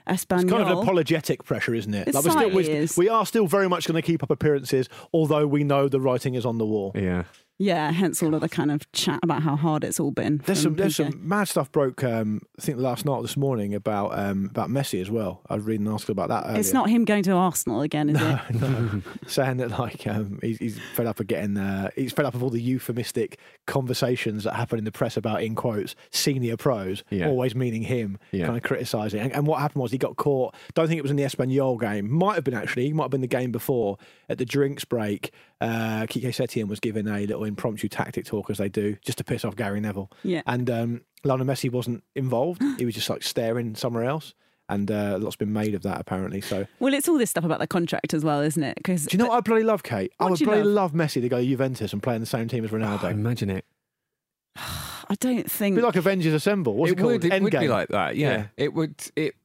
[0.08, 0.42] Espanyol.
[0.42, 2.08] It's kind of an apologetic pressure, isn't it?
[2.08, 2.98] It we're still, we're, is.
[2.98, 6.36] we are still very much going to keep up appearances, although we know the writing
[6.36, 6.92] is on the wall.
[6.96, 7.24] Yeah.
[7.62, 10.42] Yeah, hence all of the kind of chat about how hard it's all been.
[10.46, 12.04] There's from some there's some mad stuff broke.
[12.04, 15.42] Um, I think last night or this morning about um, about Messi as well.
[15.48, 16.46] I was reading an article about that.
[16.48, 16.60] Earlier.
[16.60, 18.56] It's not him going to Arsenal again, is it?
[18.62, 22.34] no, saying that like um, he's, he's fed up of getting uh, he's fed up
[22.34, 23.38] of all the euphemistic
[23.68, 27.28] conversations that happen in the press about in quotes senior pros Yeah.
[27.28, 28.46] always meaning him Yeah.
[28.48, 31.12] kind of criticising and, and what happened was he got caught don't think it was
[31.12, 33.98] in the Espanyol game might have been actually might have been the game before
[34.30, 35.32] at the drinks break
[35.62, 39.24] uh, Quique Setién was given a little impromptu tactic talk as they do just to
[39.24, 40.42] piss off Gary Neville Yeah.
[40.48, 44.34] and um, Lionel Messi wasn't involved he was just like staring somewhere else
[44.70, 47.44] and uh, a lot's been made of that apparently so Well, it's all this stuff
[47.44, 48.76] about the contract as well, isn't it?
[48.78, 50.14] Because do you know what I bloody love, Kate?
[50.20, 50.94] I would do you bloody love?
[50.94, 53.04] Messi to go to Juventus and play in the same team as Ronaldo.
[53.04, 53.66] Oh, imagine it.
[54.56, 55.74] I don't think.
[55.74, 56.76] It'd be like Avengers Assemble.
[56.76, 57.24] What's it, it called?
[57.24, 57.34] would.
[57.34, 58.16] It would be like that.
[58.16, 58.32] Yeah.
[58.32, 58.46] Yeah.
[58.56, 58.96] It would.
[59.18, 59.36] It.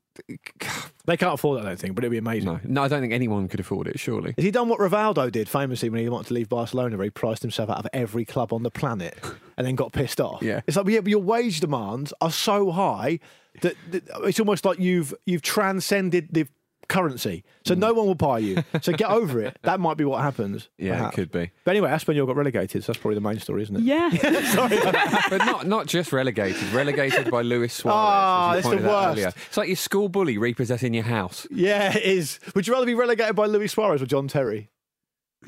[1.06, 2.46] They can't afford that, I don't think, but it'd be amazing.
[2.46, 3.98] No, no, I don't think anyone could afford it.
[3.98, 4.34] Surely.
[4.36, 7.10] Has he done what Rivaldo did famously when he wanted to leave Barcelona, where he
[7.10, 9.18] priced himself out of every club on the planet
[9.56, 10.42] and then got pissed off?
[10.42, 10.62] Yeah.
[10.66, 13.20] It's like, yeah, but your wage demands are so high
[13.62, 16.46] that, that it's almost like you've you've transcended the
[16.88, 17.44] currency.
[17.64, 17.78] So Mm.
[17.78, 18.62] no one will buy you.
[18.82, 19.58] So get over it.
[19.62, 20.68] That might be what happens.
[20.78, 21.12] Yeah, perhaps.
[21.12, 21.50] it could be.
[21.64, 23.82] But anyway, Espanyol got relegated, so that's probably the main story, isn't it?
[23.82, 24.10] yeah.
[24.54, 24.78] Sorry.
[25.30, 26.62] but not not just relegated.
[26.72, 27.96] Relegated by Luis Suarez.
[27.96, 29.18] Ah, as you it's the pointed out worst.
[29.18, 29.32] earlier.
[29.48, 31.46] It's like your school bully repossessing your house.
[31.50, 32.38] Yeah, it is.
[32.54, 34.70] Would you rather be relegated by Luis Suarez or John Terry?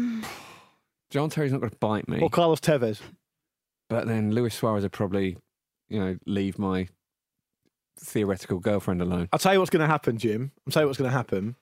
[1.10, 3.00] John Terry's not going to bite me, Or Carlos Tevez?
[3.88, 5.38] but then Luis Suarez would probably,
[5.88, 6.88] you know, leave my
[8.00, 9.28] theoretical girlfriend alone.
[9.32, 10.52] I'll tell you what's going to happen, Jim.
[10.66, 11.56] I'll tell you what's going to happen.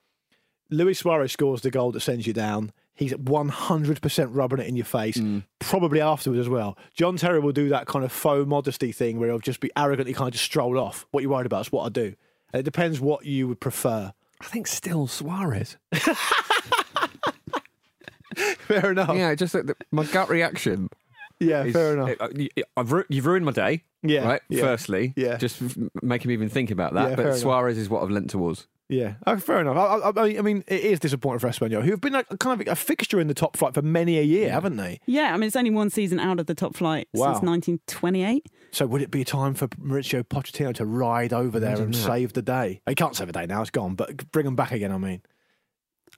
[0.71, 2.73] Luis Suarez scores the goal that sends you down.
[2.95, 5.45] He's 100% rubbing it in your face, mm.
[5.59, 6.79] probably afterwards as well.
[6.95, 10.15] John Terry will do that kind of faux modesty thing where he'll just be arrogantly
[10.15, 11.07] kind of just stroll off.
[11.11, 12.15] What you worried about is what I do.
[12.53, 14.13] And it depends what you would prefer.
[14.41, 15.77] I think still Suarez.
[18.37, 19.17] Fair enough.
[19.17, 20.89] Yeah, just that the, my gut reaction.
[21.41, 22.11] Is- fair enough.
[22.21, 23.83] uh, you- I've ru- you've ruined my day.
[24.03, 24.41] Yeah, Right.
[24.49, 25.13] yeah, Firstly.
[25.17, 25.37] yeah.
[25.37, 27.03] Just f- making me even think about that.
[27.11, 27.39] Yeah, fair but enough.
[27.39, 28.67] Suarez is what I've lent towards.
[28.89, 29.77] Yeah, oh, fair enough.
[29.77, 32.69] I, I, I mean- it is disappointing for Espanyol, who have been like kind of
[32.69, 35.01] a fixture in the top flight for many a year, haven't they?
[35.07, 37.33] Yeah, I mean, it's only one season out of the top flight Wow.
[37.33, 38.47] since 1928.
[38.71, 41.99] So would it be time for Mauricio Pochettino to ride over there and that.
[41.99, 42.81] save the day?
[42.87, 43.97] He can't save the day now; it's gone.
[43.97, 44.93] But bring him back again.
[44.93, 45.21] I mean,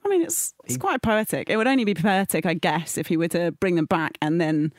[0.04, 1.48] I mean, it's it's quite poetic.
[1.48, 4.38] It would only be poetic, I guess, if he were to bring them back and
[4.40, 4.72] then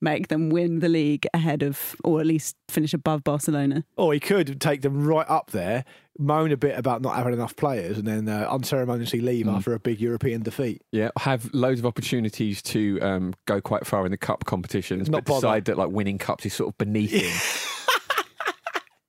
[0.00, 3.84] make them win the league ahead of, or at least finish above Barcelona.
[3.96, 5.84] or he could take them right up there,
[6.18, 9.56] moan a bit about not having enough players, and then uh, unceremoniously leave Mm.
[9.56, 10.82] after a big European defeat.
[10.92, 15.24] Yeah, have loads of opportunities to um, go quite far in the cup competitions, Not
[15.24, 15.46] but bother.
[15.46, 17.34] decide that like winning cups is sort of beneath him.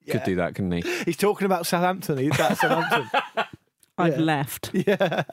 [0.09, 0.81] Could do that, couldn't he?
[1.03, 2.17] He's talking about Southampton.
[2.17, 3.09] He's at Southampton.
[3.97, 4.23] I've Yeah.
[4.23, 4.69] left.
[4.73, 5.23] yeah,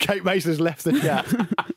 [0.00, 1.26] Kate Mason's left the chat.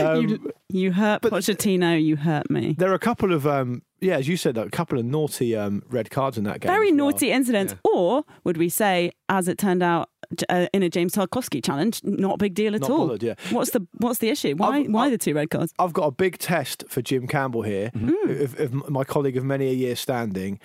[0.00, 2.74] Um, you, you hurt Pochettino, you hurt me.
[2.78, 5.82] there are a couple of, um, yeah, as you said, a couple of naughty um,
[5.88, 6.70] red cards in that game.
[6.70, 7.10] Very well.
[7.10, 7.74] naughty incidents.
[7.84, 10.08] Or would we say, as it turned out
[10.48, 12.98] uh, in a James Tarkowski challenge, not a big deal at Not all?
[13.06, 13.34] bothered, yeah.
[13.50, 14.54] What's the what's the issue?
[14.54, 15.72] Why I've- why I've- the two red cards?
[15.78, 18.42] I've got a big test for Jim Campbell here, Mm-hmm.
[18.42, 20.58] of, of my colleague of many a year standing.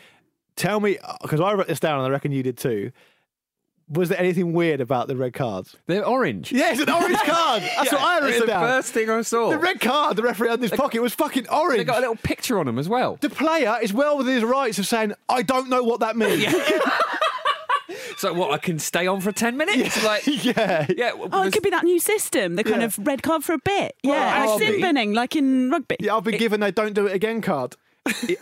[0.56, 2.92] Tell me, because I wrote this down and I reckon you did too.
[3.90, 5.76] Was there anything weird about the red cards?
[5.88, 6.52] They're orange.
[6.52, 7.62] Yeah, it's an orange card.
[7.64, 8.62] That's what I It's wrote the down.
[8.68, 9.50] first thing I saw.
[9.50, 11.80] The red card the referee had in his pocket was fucking orange.
[11.80, 13.18] They got a little picture on them as well.
[13.22, 16.46] the player is well within his rights of saying, I don't know what that means.
[18.18, 18.52] So what?
[18.52, 20.02] I can stay on for ten minutes?
[20.04, 20.86] Like, yeah.
[20.96, 21.12] yeah.
[21.16, 22.86] Oh, it could be that new system, the kind Yeah.
[22.86, 23.96] of red card for a bit.
[24.04, 25.98] Well, yeah, I'll and sin binning like in rugby.
[26.00, 27.76] Yeah, I've been given a don't do it again card.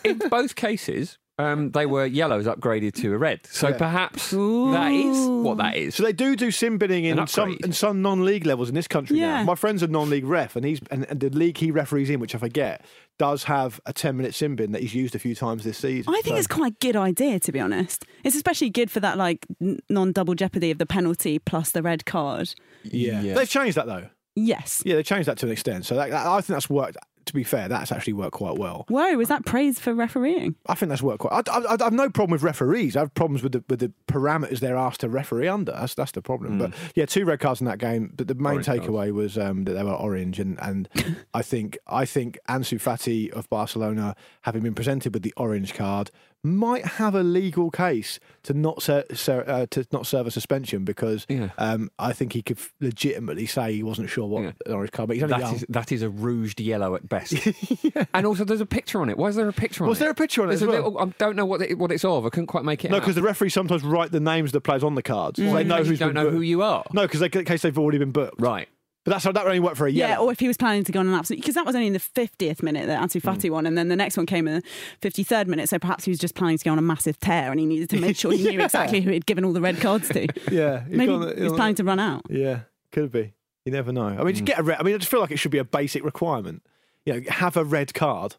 [0.04, 3.39] in both cases, um, they were yellows upgraded to a red.
[3.48, 3.78] So Yeah.
[3.78, 5.96] perhaps that is what that is.
[5.96, 9.20] So they do do sin binning in some in some non-league levels in this country
[9.20, 9.38] Yeah.
[9.39, 9.44] now.
[9.46, 12.36] My friend's a non-league ref, and he's and, and the league he referees in, which
[12.36, 12.86] I forget,
[13.20, 16.14] does have a ten-minute sin bin that he's used a few times this season.
[16.14, 18.06] I think So- it's quite a good idea, to be honest.
[18.24, 19.46] It's especially good for that like
[19.89, 22.54] non-double jeopardy of the penalty plus the red card.
[22.84, 23.22] yeah.
[23.22, 23.34] Yeah.
[23.36, 24.08] They've changed that though.
[24.36, 24.82] Yes.
[24.86, 25.86] Yeah, they changed that to an extent.
[25.86, 26.98] So that, that- I think that's worked.
[27.26, 28.86] To be fair, that's actually worked quite well.
[28.89, 30.55] Whoa, was that praise for refereeing?
[30.67, 31.47] I think that's worked quite.
[31.47, 32.95] I, I, I have no problem with referees.
[32.95, 35.72] I have problems with the with the parameters they're asked to referee under.
[35.72, 36.57] That's that's the problem.
[36.57, 38.13] But yeah, two red cards in that game.
[38.15, 38.82] But the main Orange cards.
[38.82, 40.89] takeaway was um, that they were orange, and and
[41.34, 46.11] I think I think Ansu Fati of Barcelona, having been presented with the orange card,
[46.44, 50.84] might have a legal case to not ser- ser- uh, to not serve a suspension
[50.84, 51.50] because Yeah.
[51.60, 54.52] um, I think he could f- legitimately say he wasn't sure what Yeah.
[54.66, 55.08] an orange card.
[55.08, 57.34] But he's only That is that is a rouged yellow at best.
[58.14, 59.18] And also, there's a picture on it.
[59.18, 60.02] Why is there a picture on Was it?
[60.02, 60.76] Was there a picture on it There's as well?
[60.92, 61.00] little.
[61.00, 62.26] I don't know what it, what it's of.
[62.26, 62.92] I couldn't quite make it.
[62.92, 65.38] No, because the referees sometimes write the names of the players on the cards.
[65.38, 66.36] So they know who's don't know booked.
[66.36, 66.84] who you are.
[66.94, 68.42] No, because in case they've already been booked.
[68.42, 68.68] Right.
[69.04, 70.08] But that's that only worked for a year.
[70.10, 71.88] Yeah, or if he was planning to go on an absolute, because that was only
[71.88, 73.54] in the 50th minute that Ansu Fati Hmm.
[73.54, 75.70] won, and then the next one came in the 53rd minute.
[75.70, 77.89] So perhaps he was just planning to go on a massive tear, and he needed
[77.89, 80.28] to make sure he knew exactly who he'd given all the red cards to.
[80.52, 82.22] yeah, Maybe gone- he was planning to run out.
[82.30, 82.60] Yeah,
[82.91, 83.34] could be.
[83.66, 84.06] You never know.
[84.08, 84.80] I mean, just get a red.
[84.80, 86.62] I mean, I just feel like it should be a basic requirement.
[87.06, 88.36] You know, have a red card.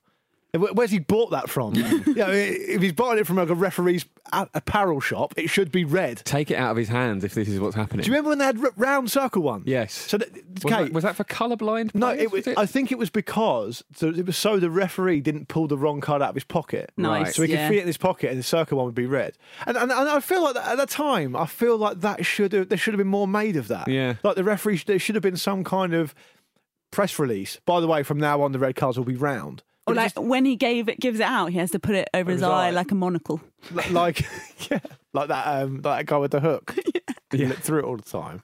[0.52, 1.74] Where- Where's he bought that from?
[1.74, 5.84] you know, if he's buying it from like a referee's apparel shop, it should be
[5.84, 6.18] red.
[6.24, 8.04] Take it out of his hands if this is what's happening.
[8.04, 9.62] Do you remember when they had r- round circle one?
[9.66, 9.92] Yes.
[9.94, 11.94] So, that, was, okay, that, was that for colourblind?
[11.94, 12.46] no, it was.
[12.48, 16.00] I think it was because so it was so the referee didn't pull the wrong
[16.00, 16.92] card out of his pocket.
[16.96, 17.66] Nice, So he yeah.
[17.68, 19.36] could fit it in his pocket, and the circle one would be red.
[19.66, 22.52] And, and, and I feel like that, at the time, I feel like that should
[22.52, 23.88] have there should have been more made of that.
[23.88, 24.14] Yeah.
[24.22, 26.14] Like the referee, should- there should have been some kind of
[26.90, 27.58] press release.
[27.64, 29.62] By the way, from now on, the red cards will be round.
[29.86, 32.08] Or like just- when he gave it, gives it out, he has to put it
[32.14, 32.70] over his, his eye, eye.
[32.70, 33.40] like a monocle.
[33.72, 34.20] li- like
[34.70, 34.78] yeah,
[35.12, 36.74] like that um, like that guy with the hook.
[37.32, 38.42] yeah, look through it all the time.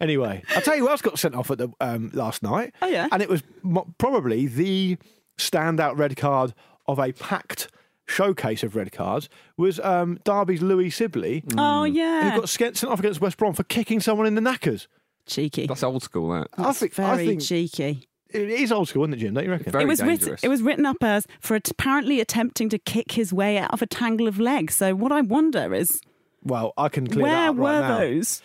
[0.00, 2.74] Anyway, I'll tell you who else got sent off at the um, last night.
[2.82, 3.06] Oh, yeah?
[3.12, 4.96] and it was mo- probably the
[5.38, 6.54] standout red card
[6.86, 7.68] of a packed
[8.08, 12.92] showcase of red cards was um, Derby's Louis Sibley, Oh yeah, who got sent sent
[12.92, 14.88] off against West Brom for kicking someone in the knackers.
[15.26, 15.66] cheeky.
[15.66, 16.48] That's old school, that.
[16.58, 18.08] I think I Very think cheeky.
[18.34, 19.34] It is old school, isn't it, Jim?
[19.34, 19.72] Don't you reckon?
[19.72, 20.26] Very it was dangerous.
[20.28, 20.38] written.
[20.42, 23.86] It was written up as for apparently attempting to kick his way out of a
[23.86, 24.74] tangle of legs.
[24.76, 26.00] So what I wonder is,
[26.42, 27.98] well, I can clear where that up were right now.
[27.98, 28.42] those?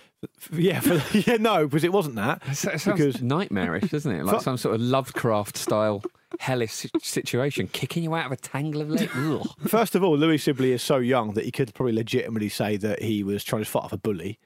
[0.51, 2.41] Yeah, for, yeah, no, because it wasn't that.
[2.47, 4.23] It sounds Because- nightmarish, doesn't it?
[4.25, 6.01] Like Fu- some sort of Lovecraft style
[6.39, 9.11] hellish situation, kicking you out of a tangle of legs.
[9.67, 13.01] First of all, Louis Sibley is so young that he could probably legitimately say that
[13.01, 14.39] he was trying to fight off a bully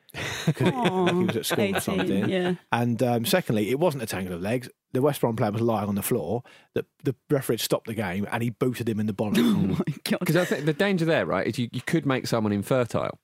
[0.45, 0.69] because
[1.11, 2.29] he was at school or something.
[2.29, 2.55] yeah.
[2.71, 4.69] And um, secondly, it wasn't a tangle of legs.
[4.93, 6.43] The West Brom player was lying on the floor.
[6.73, 9.37] The, the referee stopped the game and he booted him in the bonnet.
[9.41, 10.19] Oh my god!
[10.19, 13.19] Because I think the danger there, right, is you, you could make someone infertile.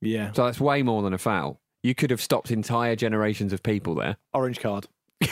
[0.00, 0.32] yeah.
[0.32, 1.60] So that's way more than a foul.
[1.82, 4.16] You could have stopped entire generations of people there.
[4.34, 4.86] Orange card.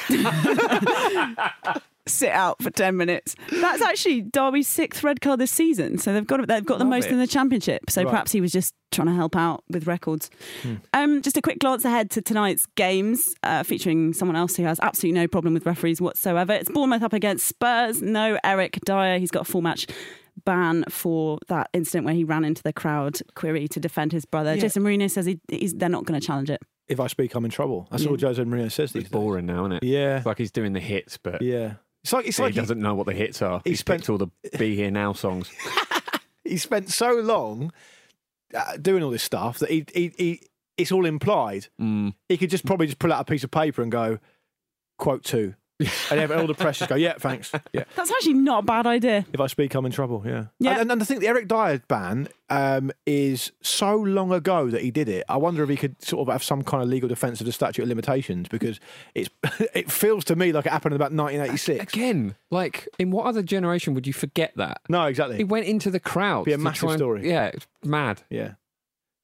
[2.09, 3.35] Sit out for ten minutes.
[3.51, 5.99] That's actually Derby's sixth red card this season.
[5.99, 7.13] So they've got they've got the most it.
[7.13, 7.91] in the championship.
[7.91, 8.11] So Right.
[8.11, 10.31] perhaps he was just trying to help out with records.
[10.95, 14.81] Um, just a quick glance ahead to tonight's games, uh, featuring someone else who has
[14.81, 16.53] absolutely no problem with referees whatsoever.
[16.55, 18.01] It's Bournemouth up against Spurs.
[18.01, 19.19] No Eric Dier.
[19.19, 19.87] He's got a full match
[20.45, 24.55] ban for that incident where he ran into the crowd query to defend his brother.
[24.55, 24.61] Yeah.
[24.63, 26.61] Jason Mourinho says he, he's, they're not going to challenge it.
[26.87, 27.87] If I speak, I'm in trouble.
[27.91, 28.11] That's Yeah.
[28.11, 29.21] all Jose Mourinho says these It's days.
[29.21, 29.83] boring now, isn't it?
[29.83, 30.19] Yeah.
[30.19, 31.75] It's like he's doing the hits, but Yeah.
[32.09, 33.61] It's like it's he like doesn't know what the hits are.
[33.65, 35.51] he He's spent- all the Be Here Now songs.
[36.45, 37.71] he spent so long
[38.55, 40.41] uh, doing all this stuff that he, he, he
[40.79, 41.67] it's all implied.
[41.79, 42.15] Mm.
[42.31, 44.21] He could just probably just pull out a piece of paper and go,
[44.97, 45.55] quote two.
[46.11, 47.53] And every- all the pressures go, yeah, thanks.
[47.73, 47.85] Yeah.
[47.95, 49.25] That's actually not a bad idea.
[49.33, 50.23] If I speak, I'm in trouble.
[50.27, 50.47] Yeah.
[50.59, 50.81] Yeah.
[50.81, 54.91] And, and I think the Eric Dier ban um, is so long ago that he
[54.91, 55.25] did it.
[55.29, 57.53] I wonder if he could sort of have some kind of legal defence of the
[57.53, 58.81] statute of limitations because
[59.15, 59.31] it's
[59.75, 61.93] it feels to me like it happened in about 1986.
[61.95, 64.81] Again, like, in what other generation would you forget that?
[64.89, 65.37] No, exactly.
[65.37, 66.45] He went into the crowd.
[66.47, 67.29] Be a massive and- story.
[67.29, 67.53] Yeah,
[67.85, 68.23] mad.
[68.31, 68.55] Yeah.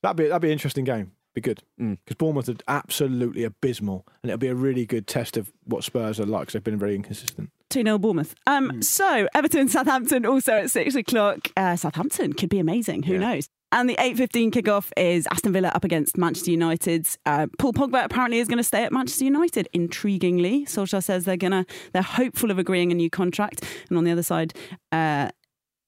[0.03, 1.13] That'd be that'd be an interesting game.
[1.35, 1.99] Be good Mm.
[2.05, 6.21] because Bournemouth are absolutely abysmal, and it'll be a really good test of what Spurs
[6.21, 7.51] are like because they've been very inconsistent.
[7.71, 8.35] 2 0 Bournemouth.
[8.47, 8.81] Um, Hmm.
[8.83, 11.49] So, Everton Southampton also at 6 o'clock.
[11.57, 13.03] Uh, Southampton could be amazing.
[13.05, 13.19] Who Yeah.
[13.21, 13.49] knows?
[13.73, 17.09] And the 8.15 kickoff is Aston Villa up against Manchester United.
[17.27, 20.63] Uh, Paul Pogba apparently is going to stay at Manchester United, intriguingly.
[20.69, 23.65] Solskjaer says they're going to, they're hopeful of agreeing a new contract.
[23.89, 24.55] And on the other side,
[24.93, 25.31] uh,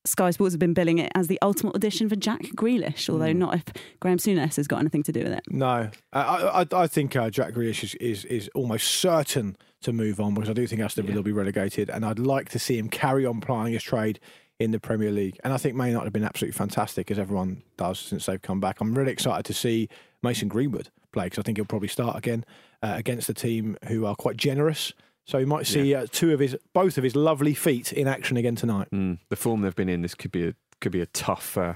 [0.09, 3.38] Sky Sports have been billing it as the ultimate audition for Jack Grealish, although Hmm.
[3.38, 3.64] not if
[4.00, 5.42] Graham Souness has got anything to do with it.
[5.50, 6.20] No, I
[6.62, 10.48] I, I think uh, Jack Grealish is, is is almost certain to move on because
[10.50, 13.24] I do think Aston Villa will be relegated, and I'd like to see him carry
[13.26, 14.18] on plying his trade
[14.59, 15.38] in the Premier League.
[15.44, 18.59] And I think Man United have been absolutely fantastic, as everyone does since they've come
[18.59, 18.80] back.
[18.80, 19.88] I'm really excited to see
[20.22, 22.44] Mason Greenwood play because I think he'll probably start again
[22.82, 24.92] uh, against a team who are quite generous.
[25.26, 28.36] So you might see uh, two of his, both of his lovely feet in action
[28.36, 28.88] again tonight.
[28.92, 29.18] Mm.
[29.28, 31.74] The form they've been in, this could be a could be a tough, uh,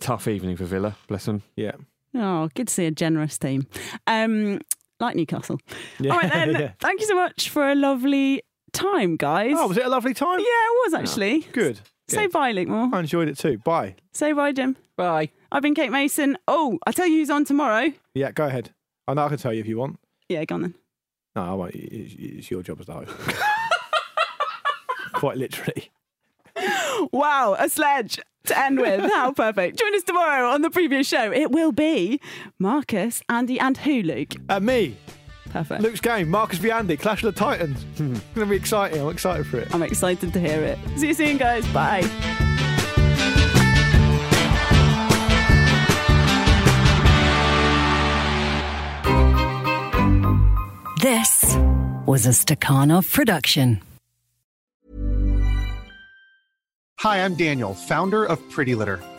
[0.00, 0.96] tough evening for Villa.
[1.06, 1.42] Bless them.
[1.56, 1.72] Yeah,
[2.14, 3.66] Oh, good to see a generous team.
[4.06, 4.60] Um,
[4.98, 5.60] like Newcastle.
[6.00, 6.50] yeah, All right, then.
[6.60, 6.72] yeah.
[6.80, 8.42] Thank you so much for a lovely
[8.72, 9.54] time, guys.
[9.56, 10.40] Oh, was it a lovely time?
[10.40, 11.40] Yeah, it was actually.
[11.52, 11.80] Good.
[12.08, 12.90] Say bye, Luke Moore.
[12.92, 13.58] I enjoyed it too.
[13.58, 13.94] Bye.
[14.12, 14.76] Say bye, Jim.
[14.96, 15.30] Bye.
[15.52, 16.36] I've been Kate Mason.
[16.48, 17.92] Oh, I'll tell you who's on tomorrow.
[18.14, 18.70] Yeah, go ahead.
[19.06, 20.00] I know I can tell you if you want.
[20.28, 20.74] Yeah, go on then.
[21.36, 21.74] No, I won't.
[21.74, 23.12] It's, it's your job as the host.
[25.12, 25.90] Quite literally.
[27.12, 29.00] Wow, a sledge to end with.
[29.00, 29.78] How perfect.
[29.78, 31.32] Join us tomorrow on the previous show.
[31.32, 32.20] It will be
[32.58, 34.34] Marcus, Andy, and who, Luke?
[34.48, 34.96] Uh, me,
[35.50, 35.82] Perfect.
[35.82, 37.84] Luke's game, Marcus v Andy, Clash of the Titans.
[37.92, 39.00] It's going to be exciting.
[39.00, 39.74] I'm excited for it.
[39.74, 40.78] I'm excited to hear it.
[40.96, 41.66] See you soon, guys.
[41.72, 42.48] Bye.
[51.00, 51.56] This
[52.04, 53.80] was a Stakhanov production.
[56.98, 59.00] Hi, I'm Daniel, founder of Pretty Litter.